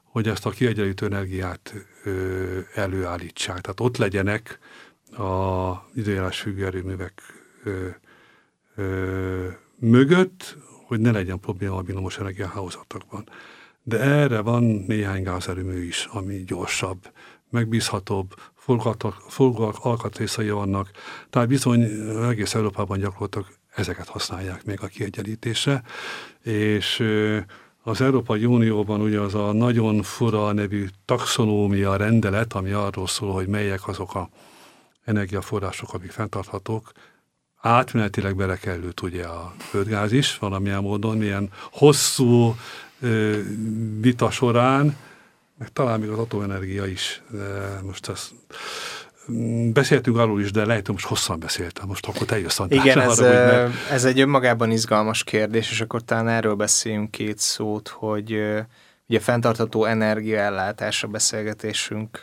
[0.04, 1.74] hogy ezt a kiegyenlítő energiát
[2.04, 3.62] ö, előállítsák.
[3.62, 4.60] Tehát ott legyenek
[5.18, 7.22] a időjárás függő erőművek
[7.64, 7.88] ö,
[8.76, 9.48] ö,
[9.80, 13.30] mögött, hogy ne legyen probléma a villamos energiahálózatokban.
[13.84, 17.12] De erre van néhány gázerőmű is, ami gyorsabb,
[17.50, 18.34] megbízhatóbb,
[19.28, 20.92] forgó alkatrészei vannak,
[21.30, 21.82] tehát bizony
[22.30, 25.84] egész Európában gyakorlatilag ezeket használják még a kiegyenlítésre,
[26.44, 27.04] és
[27.84, 33.48] az Európai Unióban ugye az a nagyon fura nevű taxonómia rendelet, ami arról szól, hogy
[33.48, 34.30] melyek azok a
[35.06, 36.92] energiaforrások, amik fenntarthatók,
[37.62, 42.56] átmenetileg belekerült ugye a földgáz is, valamilyen módon, milyen hosszú
[43.00, 43.40] ö,
[44.00, 44.98] vita során,
[45.58, 48.34] meg talán még az atomenergia is, de most ezt
[49.74, 53.20] Beszéltünk arról is, de lehet, hogy most hosszan beszéltem, most akkor te jössz Igen, ez,
[53.20, 58.32] arra, ez egy önmagában izgalmas kérdés, és akkor talán erről beszéljünk két szót, hogy
[59.08, 62.22] ugye fenntartható energiaellátás a beszélgetésünk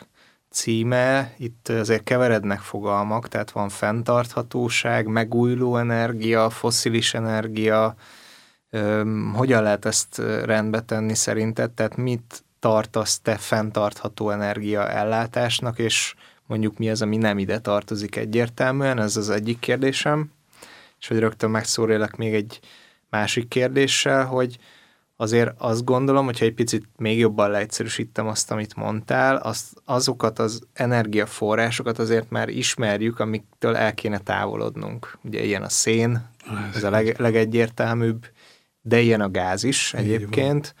[0.53, 7.95] címe, itt azért keverednek fogalmak, tehát van fenntarthatóság, megújuló energia, foszilis energia,
[9.33, 16.77] hogyan lehet ezt rendbe tenni szerinted, tehát mit tartasz te fenntartható energia ellátásnak, és mondjuk
[16.77, 20.31] mi az, ami nem ide tartozik egyértelműen, ez az egyik kérdésem,
[20.99, 22.59] és hogy rögtön megszórélek még egy
[23.09, 24.57] másik kérdéssel, hogy
[25.23, 30.61] azért azt gondolom, hogyha egy picit még jobban leegyszerűsítem azt, amit mondtál, azt, azokat az
[30.73, 35.17] energiaforrásokat azért már ismerjük, amiktől el kéne távolodnunk.
[35.23, 36.29] Ugye ilyen a szén,
[36.75, 38.25] ez a leg, legegyértelműbb,
[38.81, 40.75] de ilyen a gáz is egyébként.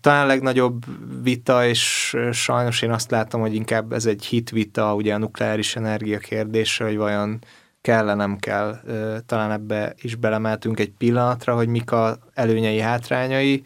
[0.00, 0.84] Talán a legnagyobb
[1.22, 6.18] vita, és sajnos én azt látom, hogy inkább ez egy hitvita, ugye a nukleáris energia
[6.18, 7.38] kérdése, hogy vajon
[7.86, 8.80] kell nem kell,
[9.26, 13.64] talán ebbe is belemeltünk egy pillanatra, hogy mik a előnyei, hátrányai,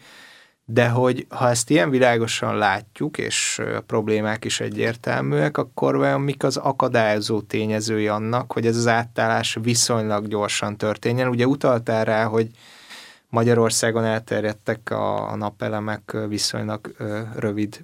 [0.65, 6.43] de hogy ha ezt ilyen világosan látjuk, és a problémák is egyértelműek, akkor vajon mik
[6.43, 11.27] az akadályozó tényezői annak, hogy ez az átállás viszonylag gyorsan történjen?
[11.27, 12.49] Ugye utaltál rá, hogy
[13.29, 16.95] Magyarországon elterjedtek a, napelemek viszonylag
[17.35, 17.83] rövid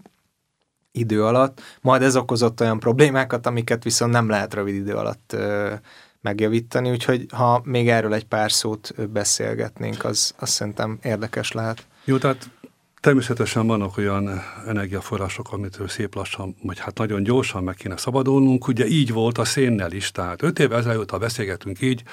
[0.92, 5.36] idő alatt, majd ez okozott olyan problémákat, amiket viszont nem lehet rövid idő alatt
[6.28, 11.86] megjavítani, úgyhogy ha még erről egy pár szót beszélgetnénk, az azt szerintem érdekes lehet.
[12.04, 12.50] Jó, tehát
[13.02, 18.68] természetesen vannak olyan energiaforrások, amitől szép lassan, vagy hát nagyon gyorsan meg kéne szabadulnunk.
[18.68, 22.04] Ugye így volt a szénnel is, tehát öt évvel ezelőtt, ha beszélgetünk így,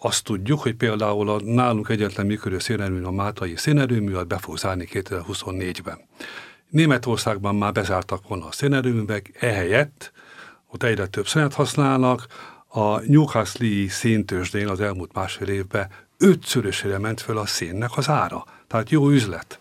[0.00, 4.58] azt tudjuk, hogy például a nálunk egyetlen működő szénerőmű, a Mátai szénerőmű, az be fog
[4.58, 5.98] zárni 2024-ben.
[6.68, 10.12] Németországban már bezártak volna a szénerőművek, ehelyett
[10.72, 12.26] ott egyre több szenet használnak,
[12.76, 18.44] a Newcastle-i széntősdén az elmúlt másfél évben ötszörösére ment föl a szénnek az ára.
[18.66, 19.58] Tehát jó üzlet.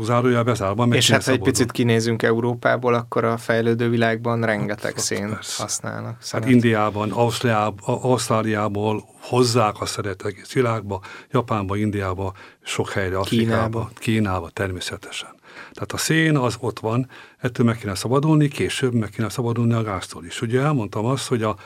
[0.00, 0.86] Zárójel bezárva.
[0.86, 5.62] És hát, ha egy picit kinézünk Európából, akkor a fejlődő világban rengeteg hát, szén persze.
[5.62, 6.16] használnak.
[6.30, 13.90] Hát Indiában, Ausztráliából, Ausztráliából hozzák a szeret egész világba, Japánba, Indiába, sok helyre, Afrikába, Kínába.
[13.94, 15.30] Kínába természetesen.
[15.72, 19.82] Tehát a szén az ott van, ettől meg kéne szabadulni, később meg kéne szabadulni a
[19.82, 20.42] gáztól is.
[20.42, 21.56] Ugye elmondtam azt, hogy a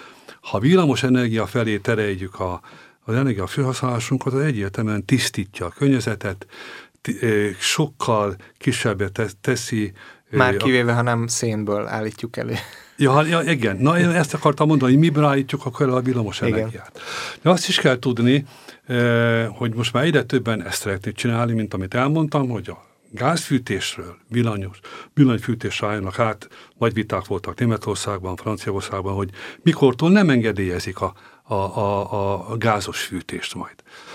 [0.50, 2.61] ha villamos energia felé tereljük a,
[3.04, 6.46] az energia felhasználásunkat, az egyértelműen tisztítja a környezetet,
[7.59, 9.92] sokkal kisebbet teszi.
[10.30, 12.54] Már kivéve, ha nem szénből állítjuk elő.
[12.96, 13.76] Ja, ja, igen.
[13.76, 17.00] Na, én ezt akartam mondani, hogy miből állítjuk akkor a villamos energiát.
[17.42, 18.44] De azt is kell tudni,
[19.48, 24.81] hogy most már egyre többen ezt szeretnék csinálni, mint amit elmondtam, hogy a gázfűtésről, villanyos,
[25.14, 26.48] villanyfűtés álljanak át,
[26.79, 29.31] nagy viták voltak Németországban, Franciaországban, hogy
[29.62, 33.74] mikortól nem engedélyezik a, a, a, a gázos fűtést majd.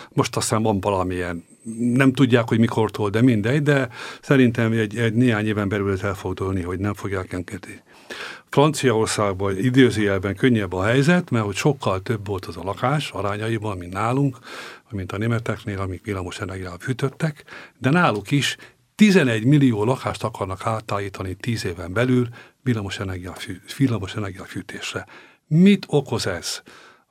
[0.10, 1.46] Most aztán van valamilyen,
[1.80, 3.90] nem tudják, hogy mikortól, de mindegy, de
[4.22, 7.82] szerintem egy, egy néhány éven belül ez el fog dőlni, hogy nem fogják engedni.
[8.50, 13.94] Franciaországban időzőjelben könnyebb a helyzet, mert hogy sokkal több volt az a lakás arányaiban, mint
[13.94, 14.38] nálunk,
[14.90, 17.44] mint a németeknél, amik villamos energiával fűtöttek,
[17.78, 18.58] de náluk is
[19.02, 22.28] 11 millió lakást akarnak átállítani 10 éven belül
[22.64, 23.00] villamos,
[23.36, 25.06] fű, villamos fűtésre.
[25.48, 26.62] Mit okoz ez?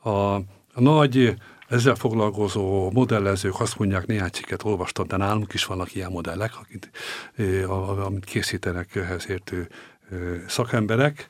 [0.03, 0.43] A, a
[0.75, 1.35] nagy
[1.69, 6.91] ezzel foglalkozó modellezők azt mondják, néhány cikket olvastam, de nálunk is vannak ilyen modellek, akit,
[8.05, 9.69] amit készítenek ehhez értő
[10.47, 11.29] szakemberek,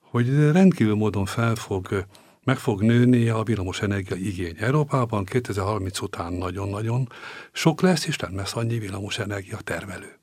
[0.00, 2.06] hogy rendkívül módon fel fog
[2.44, 3.42] meg fog nőni a
[3.80, 4.56] energia igény.
[4.58, 7.08] Európában 2030 után nagyon-nagyon
[7.52, 8.78] sok lesz, és nem lesz annyi
[9.18, 10.18] energia termelő.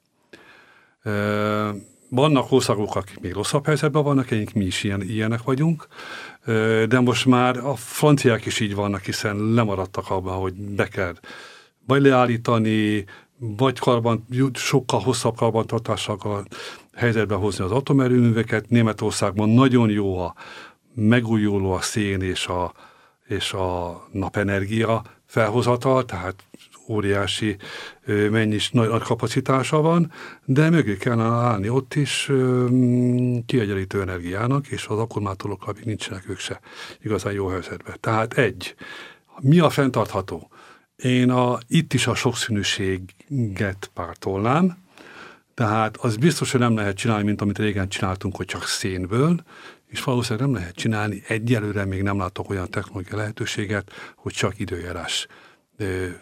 [2.10, 5.88] Vannak országok, akik még rosszabb helyzetben vannak, egyik mi is ilyen, ilyenek vagyunk,
[6.88, 11.14] de most már a franciák is így vannak, hiszen lemaradtak abban, hogy be kell
[11.88, 13.06] vagy leállítani,
[13.38, 16.46] vagy karban, sokkal hosszabb karbantartással
[16.94, 18.70] helyzetbe hozni az atomerőműveket.
[18.70, 20.34] Németországban nagyon jó a,
[20.94, 22.74] megújuló a szén és a,
[23.28, 26.44] és a napenergia felhozatal, tehát
[26.88, 27.58] óriási
[28.06, 30.12] mennyis nagy, nagy kapacitása van,
[30.46, 32.32] de mögé kellene állni ott is
[33.46, 36.60] kiegyenlítő energiának, és az akkumulátorokkal még nincsenek ők se
[37.04, 37.96] igazán jó helyzetben.
[38.00, 38.76] Tehát egy,
[39.40, 40.50] mi a fenntartható?
[40.96, 44.78] Én a, itt is a sokszínűséget pártolnám,
[45.54, 49.44] tehát az biztos, hogy nem lehet csinálni, mint amit régen csináltunk, hogy csak szénből,
[49.90, 55.28] és valószínűleg nem lehet csinálni, egyelőre még nem látok olyan technológiai lehetőséget, hogy csak időjárás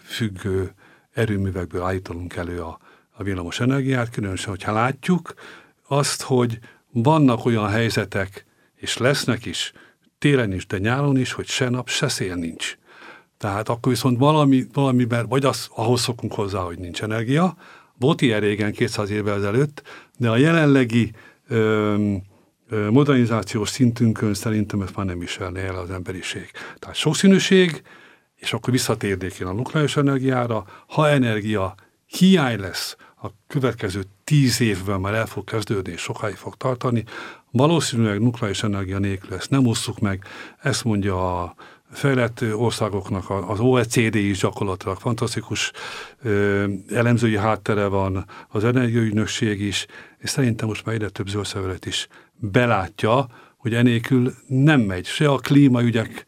[0.03, 0.73] függő
[1.13, 2.79] erőművekből állítanunk elő a,
[3.11, 5.33] a villamos energiát, különösen, hogyha látjuk
[5.87, 6.59] azt, hogy
[6.91, 9.71] vannak olyan helyzetek, és lesznek is,
[10.19, 12.77] télen is, de nyáron is, hogy se nap, se szél nincs.
[13.37, 17.57] Tehát akkor viszont valami, valamiben, vagy az, ahhoz szokunk hozzá, hogy nincs energia.
[17.99, 19.81] Volt ilyen régen, 200 évvel ezelőtt,
[20.17, 21.11] de a jelenlegi
[21.47, 22.23] öm,
[22.69, 26.51] modernizációs szintünkön szerintem ezt már nem viselné el az emberiség.
[26.79, 27.81] Tehát sokszínűség,
[28.35, 34.99] és akkor visszatérnék én a nukleáris energiára, ha energia hiány lesz, a következő tíz évben
[34.99, 37.03] már el fog kezdődni, és sokáig fog tartani,
[37.51, 40.23] valószínűleg nukleáris energia nélkül ezt nem osszuk meg,
[40.61, 41.55] ezt mondja a
[41.91, 45.71] fejlett országoknak az OECD is gyakorlatilag fantasztikus
[46.21, 49.85] ö, elemzői háttere van, az energiaügynökség is,
[50.17, 52.07] és szerintem most már egyre több zöldszervelet is
[52.37, 53.27] belátja,
[53.57, 55.05] hogy enélkül nem megy.
[55.05, 56.25] Se a klímaügyek,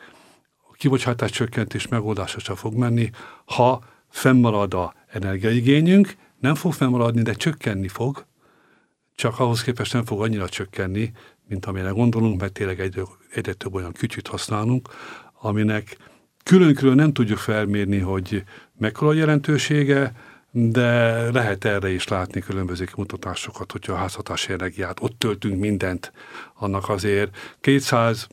[0.71, 3.09] a kibocsátás csökkentés megoldása sem fog menni,
[3.45, 8.25] ha fennmarad a energiaigényünk, nem fog fennmaradni, de csökkenni fog,
[9.15, 11.11] csak ahhoz képest nem fog annyira csökkenni,
[11.47, 13.01] mint amire gondolunk, mert tényleg egyre,
[13.33, 14.89] egyre több olyan kütyűt használunk,
[15.41, 15.97] aminek
[16.43, 18.43] külön-külön nem tudjuk felmérni, hogy
[18.77, 20.13] mekkora jelentősége,
[20.51, 26.11] de lehet erre is látni különböző mutatásokat, hogyha a házhatási energiát ott töltünk mindent,
[26.53, 28.27] annak azért 200,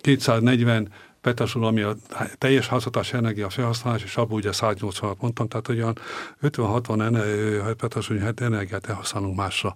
[0.00, 0.92] 240
[1.24, 1.96] petasul, ami a
[2.38, 5.98] teljes házhatás energia felhasználás, és abból ugye 180-at mondtam, tehát olyan
[6.42, 9.74] 50-60 petasul energiát elhasználunk másra,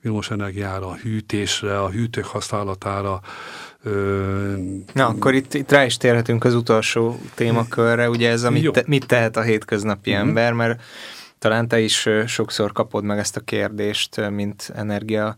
[0.00, 3.20] villamos energiára, a hűtésre, a hűtők használatára.
[3.82, 4.54] Ö...
[4.92, 9.06] Na, akkor itt, itt rá is térhetünk az utolsó témakörre, ugye ez, amit te, mit
[9.06, 10.20] tehet a hétköznapi mm-hmm.
[10.20, 10.82] ember, mert
[11.38, 15.36] talán te is sokszor kapod meg ezt a kérdést, mint energia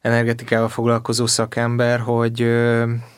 [0.00, 2.46] energetikával foglalkozó szakember, hogy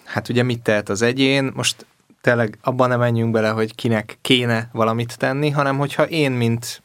[0.05, 1.87] hát ugye mit tehet az egyén, most
[2.21, 6.83] tényleg abban nem menjünk bele, hogy kinek kéne valamit tenni, hanem hogyha én, mint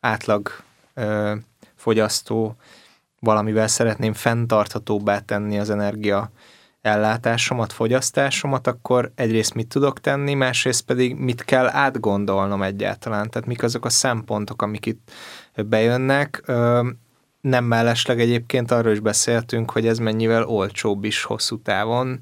[0.00, 0.50] átlag
[0.94, 1.34] ö,
[1.76, 2.56] fogyasztó
[3.18, 6.30] valamivel szeretném fenntarthatóbbá tenni az energia
[6.82, 13.62] ellátásomat, fogyasztásomat, akkor egyrészt mit tudok tenni, másrészt pedig mit kell átgondolnom egyáltalán, tehát mik
[13.62, 15.10] azok a szempontok, amik itt
[15.54, 16.42] bejönnek.
[17.40, 22.18] Nem mellesleg egyébként arról is beszéltünk, hogy ez mennyivel olcsóbb is hosszú távon.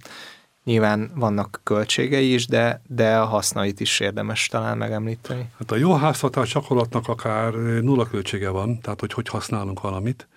[0.65, 5.51] Nyilván vannak költségei is, de, de a hasznait is érdemes talán megemlíteni.
[5.59, 10.29] Hát a jó háztartás gyakorlatnak akár nulla költsége van, tehát hogy hogy használunk valamit.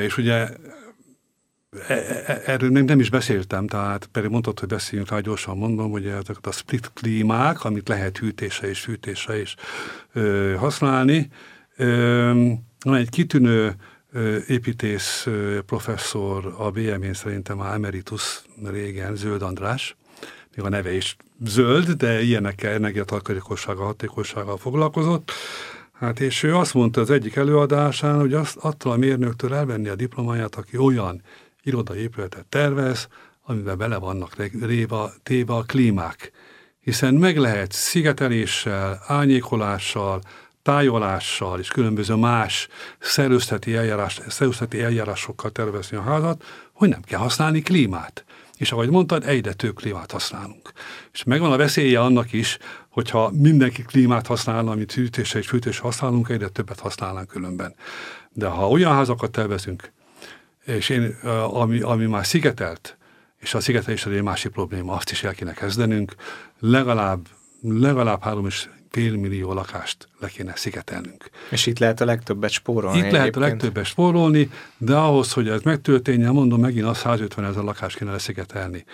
[0.00, 0.48] És ugye
[2.44, 6.46] erről nem, nem is beszéltem, tehát pedig mondtad, hogy beszéljünk rá, gyorsan mondom, hogy ezeket
[6.46, 9.54] a split klímák, amit lehet hűtése és fűtése is
[10.12, 11.28] ö, használni.
[11.76, 12.50] Ö,
[12.82, 13.76] egy kitűnő
[14.46, 15.26] építész
[15.66, 19.96] professzor a BM-én szerintem a emeritus régen, Zöld András,
[20.56, 25.32] még a neve is zöld, de ilyenekkel energiatakarékossággal, hatékonysággal foglalkozott.
[25.92, 29.94] Hát és ő azt mondta az egyik előadásán, hogy azt attól a mérnöktől elvenni a
[29.94, 31.22] diplomáját, aki olyan
[31.64, 33.08] irodai épületet tervez,
[33.42, 36.32] amiben bele vannak réva, téve a klímák.
[36.80, 40.20] Hiszen meg lehet szigeteléssel, ányékolással,
[40.62, 47.62] tájolással és különböző más szerőzteti, eljárás, szerőzteti eljárásokkal tervezni a házat, hogy nem kell használni
[47.62, 48.24] klímát.
[48.56, 50.72] És ahogy mondtad, egyre több klímát használunk.
[51.12, 52.58] És megvan a veszélye annak is,
[52.88, 57.74] hogyha mindenki klímát használna, amit hűtésre és fűtésre használunk, egyre többet használnánk különben.
[58.32, 59.92] De ha olyan házakat tervezünk,
[60.64, 61.16] és én,
[61.50, 62.96] ami, ami már szigetelt,
[63.38, 66.14] és a szigetelés egy másik probléma, azt is el kéne kezdenünk,
[66.60, 67.26] legalább,
[67.62, 71.30] legalább három és fél millió lakást le kéne szigetelnünk.
[71.50, 72.98] És itt lehet a legtöbbet spórolni.
[72.98, 73.20] Itt egyébként.
[73.20, 77.96] lehet a legtöbbet spórolni, de ahhoz, hogy ez megtörténjen, mondom megint az 150 ezer lakást
[77.96, 78.84] kéne leszigetelni.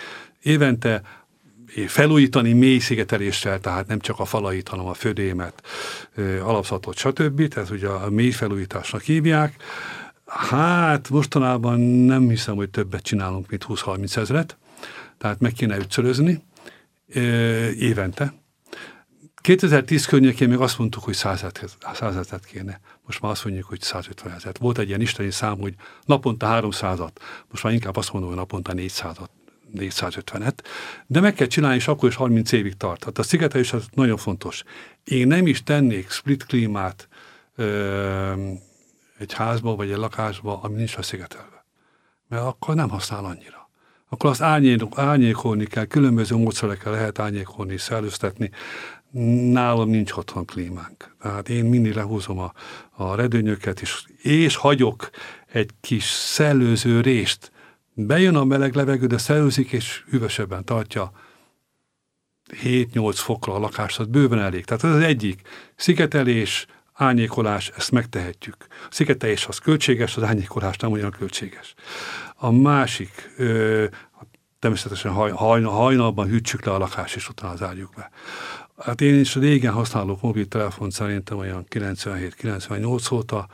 [0.43, 1.03] Évente
[1.87, 5.63] felújítani mély szigeteléssel, tehát nem csak a falait, hanem a födémet,
[6.43, 7.49] alapszatot, stb.
[7.49, 9.55] Tehát ugye a mély felújításnak hívják.
[10.31, 14.57] Hát mostanában nem hiszem, hogy többet csinálunk, mint 20-30 ezret,
[15.19, 16.43] tehát meg kéne ötszörözni
[17.79, 18.35] évente,
[19.41, 21.45] 2010 környékén még azt mondtuk, hogy 100
[22.01, 22.81] ezeret kéne.
[23.07, 24.59] Most már azt mondjuk, hogy 150 ezeret.
[24.59, 25.75] Volt egy ilyen isteni szám, hogy
[26.05, 27.11] naponta 300-at.
[27.51, 29.29] Most már inkább azt mondom, hogy naponta 400-at.
[29.75, 30.55] 450-et,
[31.07, 33.01] de meg kell csinálni, és akkor is 30 évig tart.
[33.01, 34.63] Tehát a szigetelés az nagyon fontos.
[35.05, 37.09] Én nem is tennék split klímát
[39.21, 41.65] egy házba, vagy egy lakásba, ami nincs a szigetelve.
[42.29, 43.71] Mert akkor nem használ annyira.
[44.09, 44.43] Akkor azt
[44.95, 48.51] árnyékolni kell, különböző módszerekkel lehet árnyékolni, szellőztetni
[49.53, 51.17] nálam nincs otthon klímánk.
[51.21, 52.53] Tehát én mindig lehúzom a,
[52.91, 55.11] a redőnyöket, és, és hagyok
[55.53, 57.53] egy kis szellőző részt.
[57.95, 61.13] Bejön a meleg levegő, de szellőzik, és hűvösebben tartja
[62.63, 64.65] 7-8 fokra a lakást, az bőven elég.
[64.65, 65.41] Tehát ez az egyik.
[65.77, 66.67] Szigetelés,
[67.01, 68.57] árnyékolás, ezt megtehetjük.
[68.69, 71.75] A szigetelés az költséges, az árnyékolás nem olyan költséges.
[72.35, 73.85] A másik, ö,
[74.59, 78.11] természetesen haj, haj, hajnalban hűtsük le a lakást, és utána zárjuk be.
[78.79, 83.49] Hát én is régen használok mobiltelefont szerintem olyan 97-98 óta.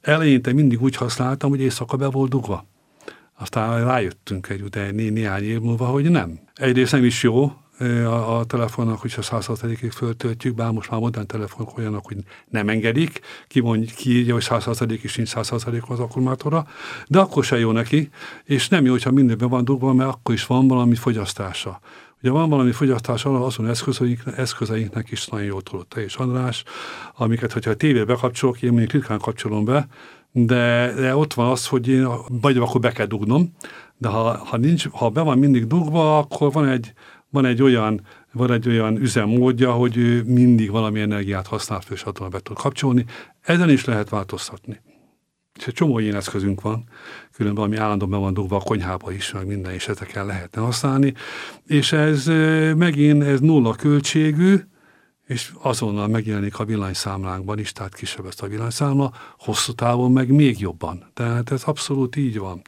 [0.00, 2.66] Eleinte mindig úgy használtam, hogy éjszaka be volt dugva.
[3.38, 6.40] Aztán rájöttünk egy után né néhány év múlva, hogy nem.
[6.54, 7.52] Egyrészt nem is jó,
[8.04, 12.16] a, a telefonnak, hogyha 100%-ig föltöltjük, bár most már modern telefonok olyanok, hogy
[12.48, 16.66] nem engedik, ki, mondj, ki írja, hogy 100% is nincs 100% az akkumulátora,
[17.06, 18.10] de akkor se jó neki,
[18.44, 21.80] és nem jó, hogyha mindenben van dugva, mert akkor is van valami fogyasztása.
[22.22, 26.64] Ugye van valami fogyasztás azon eszközeink, eszközeinknek is nagyon jól tudott te és András,
[27.16, 29.88] amiket, hogyha a tévé bekapcsolok, én még ritkán kapcsolom be,
[30.32, 33.54] de, de ott van az, hogy én vagy akkor be kell dugnom,
[33.96, 36.92] de ha, ha, nincs, ha be van mindig dugva, akkor van egy,
[37.30, 38.00] van egy olyan
[38.32, 43.04] van egy olyan üzemmódja, hogy ő mindig valami energiát használ, és be tud kapcsolni.
[43.40, 44.80] Ezen is lehet változtatni.
[45.58, 46.84] És egy csomó ilyen eszközünk van,
[47.32, 51.14] különben ami állandóan be van dugva a konyhába is, meg minden is ezekkel lehetne használni.
[51.66, 52.26] És ez
[52.76, 54.56] megint ez nulla költségű,
[55.26, 60.60] és azonnal megjelenik a villanyszámlánkban is, tehát kisebb ezt a villanyszámla, hosszú távon meg még
[60.60, 61.10] jobban.
[61.14, 62.62] Tehát ez abszolút így van.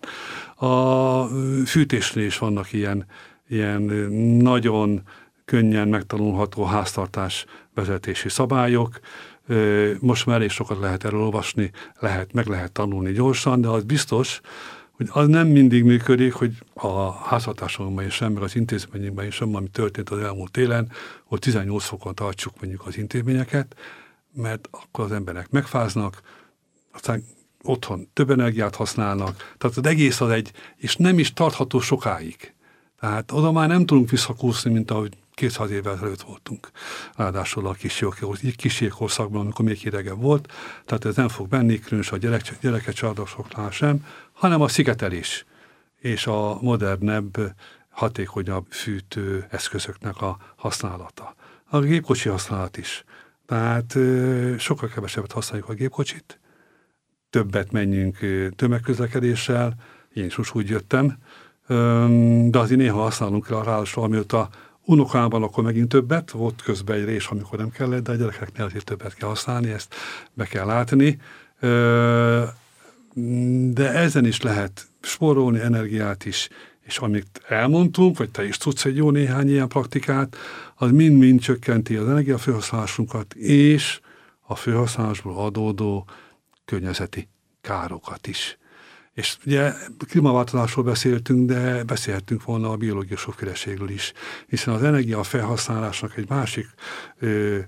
[0.68, 1.26] A
[1.66, 3.06] fűtésnél is vannak ilyen,
[3.52, 3.82] ilyen
[4.42, 5.02] nagyon
[5.44, 7.44] könnyen megtanulható háztartás
[7.74, 9.00] vezetési szabályok,
[10.00, 14.40] most már elég sokat lehet erről olvasni, lehet, meg lehet tanulni gyorsan, de az biztos,
[14.90, 19.54] hogy az nem mindig működik, hogy a házhatásunkban is sem, meg az intézményekben is sem,
[19.54, 20.90] ami történt az elmúlt télen,
[21.24, 23.76] hogy 18 fokon tartsuk mondjuk az intézményeket,
[24.32, 26.20] mert akkor az emberek megfáznak,
[26.92, 27.24] aztán
[27.62, 32.54] otthon több energiát használnak, tehát az egész az egy, és nem is tartható sokáig.
[33.02, 36.70] Tehát oda már nem tudunk visszakúszni, mint ahogy 200 évvel ezelőtt voltunk.
[37.16, 37.72] Ráadásul a
[38.56, 40.52] kis korszakban, amikor még hidegebb volt,
[40.84, 45.44] tehát ez nem fog benni, különösen a gyerek, gyereket csardosoknál sem, hanem a szigetelés
[46.00, 47.54] és a modernebb,
[47.88, 51.34] hatékonyabb fűtő eszközöknek a használata.
[51.68, 53.04] A gépkocsi használat is.
[53.46, 53.98] Tehát
[54.58, 56.40] sokkal kevesebbet használjuk a gépkocsit,
[57.30, 58.18] többet menjünk
[58.56, 59.74] tömegközlekedéssel,
[60.14, 61.16] én is úgy jöttem,
[62.50, 64.48] de azért néha használunk rá, ráadásul amióta
[64.84, 68.84] unokában akkor megint többet, volt közben egy rés, amikor nem kellett, de a gyerekeknél azért
[68.84, 69.94] többet kell használni, ezt
[70.32, 71.20] be kell látni.
[73.72, 76.48] De ezen is lehet spórolni energiát is,
[76.82, 80.36] és amit elmondtunk, vagy te is tudsz egy jó néhány ilyen praktikát,
[80.74, 84.00] az mind-mind csökkenti az energiafelhasználásunkat, és
[84.40, 86.06] a felhasználásból adódó
[86.64, 87.28] környezeti
[87.60, 88.58] károkat is.
[89.14, 89.72] És ugye
[90.08, 94.12] klímaváltozásról beszéltünk, de beszéltünk volna a biológiai sokféleségről is,
[94.46, 96.66] hiszen az energia felhasználásnak egy másik
[97.18, 97.58] ö,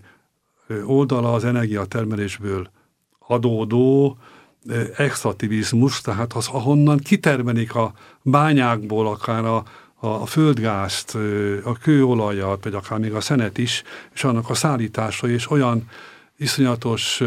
[0.67, 2.71] ö, oldala az energiatermelésből
[3.19, 4.19] adódó
[4.67, 9.65] ö, extrativizmus, tehát az, ahonnan kitermelik a bányákból akár a,
[10.01, 11.15] a földgázt,
[11.65, 13.83] a kőolajat, vagy akár még a szenet is,
[14.15, 15.89] és annak a szállítása, és olyan
[16.37, 17.23] iszonyatos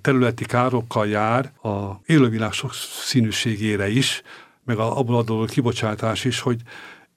[0.00, 2.52] területi károkkal jár a élővilág
[3.04, 4.22] színűségére is,
[4.64, 6.60] meg a, abból adó kibocsátás is, hogy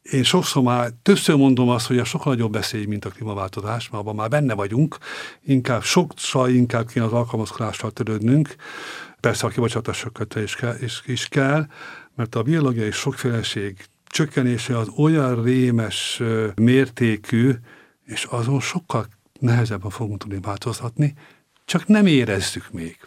[0.01, 4.03] én sokszor már többször mondom azt, hogy a sokkal nagyobb veszély, mint a klímaváltozás, mert
[4.03, 4.97] abban már benne vagyunk,
[5.43, 8.55] inkább sokszor inkább kéne az alkalmazkodással törődnünk,
[9.19, 11.65] persze a kibocsátásokat is kell, is, is kell,
[12.15, 16.21] mert a biológiai sokféleség csökkenése az olyan rémes
[16.55, 17.51] mértékű,
[18.05, 19.07] és azon sokkal
[19.39, 21.15] nehezebben fogunk tudni változtatni,
[21.69, 22.97] csak nem érezzük még.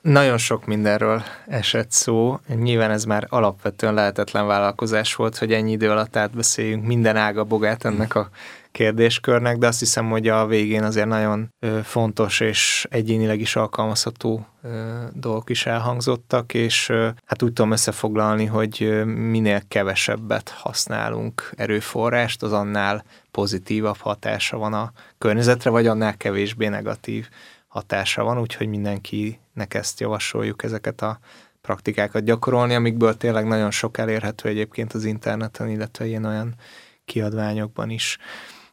[0.00, 2.38] Nagyon sok mindenről esett szó.
[2.54, 7.84] Nyilván ez már alapvetően lehetetlen vállalkozás volt, hogy ennyi idő alatt átbeszéljünk minden ága bogát
[7.84, 8.30] ennek a
[8.72, 14.46] kérdéskörnek, de azt hiszem, hogy a végén azért nagyon fontos és egyénileg is alkalmazható
[15.12, 16.86] dolgok is elhangzottak, és
[17.26, 24.92] hát úgy tudom összefoglalni, hogy minél kevesebbet használunk erőforrást, az annál pozitívabb hatása van a
[25.18, 27.28] környezetre, vagy annál kevésbé negatív
[27.72, 31.18] hatása van, úgyhogy mindenkinek ezt javasoljuk, ezeket a
[31.60, 36.54] praktikákat gyakorolni, amikből tényleg nagyon sok elérhető egyébként az interneten, illetve ilyen olyan
[37.04, 38.18] kiadványokban is.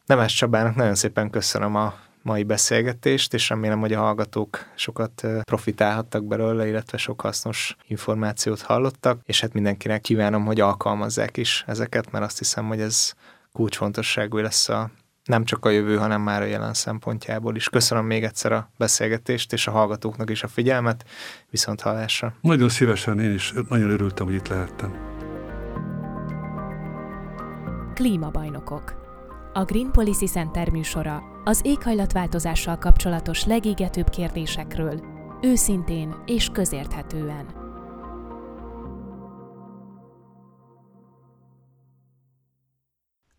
[0.06, 6.26] Nemes Csabának nagyon szépen köszönöm a mai beszélgetést, és remélem, hogy a hallgatók sokat profitálhattak
[6.26, 12.26] belőle, illetve sok hasznos információt hallottak, és hát mindenkinek kívánom, hogy alkalmazzák is ezeket, mert
[12.26, 13.14] azt hiszem, hogy ez
[13.52, 14.90] kulcsfontosságú lesz a
[15.24, 17.70] nem csak a jövő, hanem már a jelen szempontjából is.
[17.70, 21.06] Köszönöm még egyszer a beszélgetést, és a hallgatóknak is a figyelmet.
[21.50, 22.34] Viszont hallásra.
[22.42, 25.08] Nagyon szívesen, én is nagyon örültem, hogy itt lehettem.
[27.94, 29.08] Klímabajnokok.
[29.54, 35.02] A Green Policy Center műsora az éghajlatváltozással kapcsolatos legégetőbb kérdésekről,
[35.42, 37.59] őszintén és közérthetően.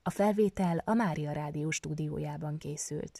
[0.02, 3.18] A felvétel a Mária Rádió stúdiójában készült.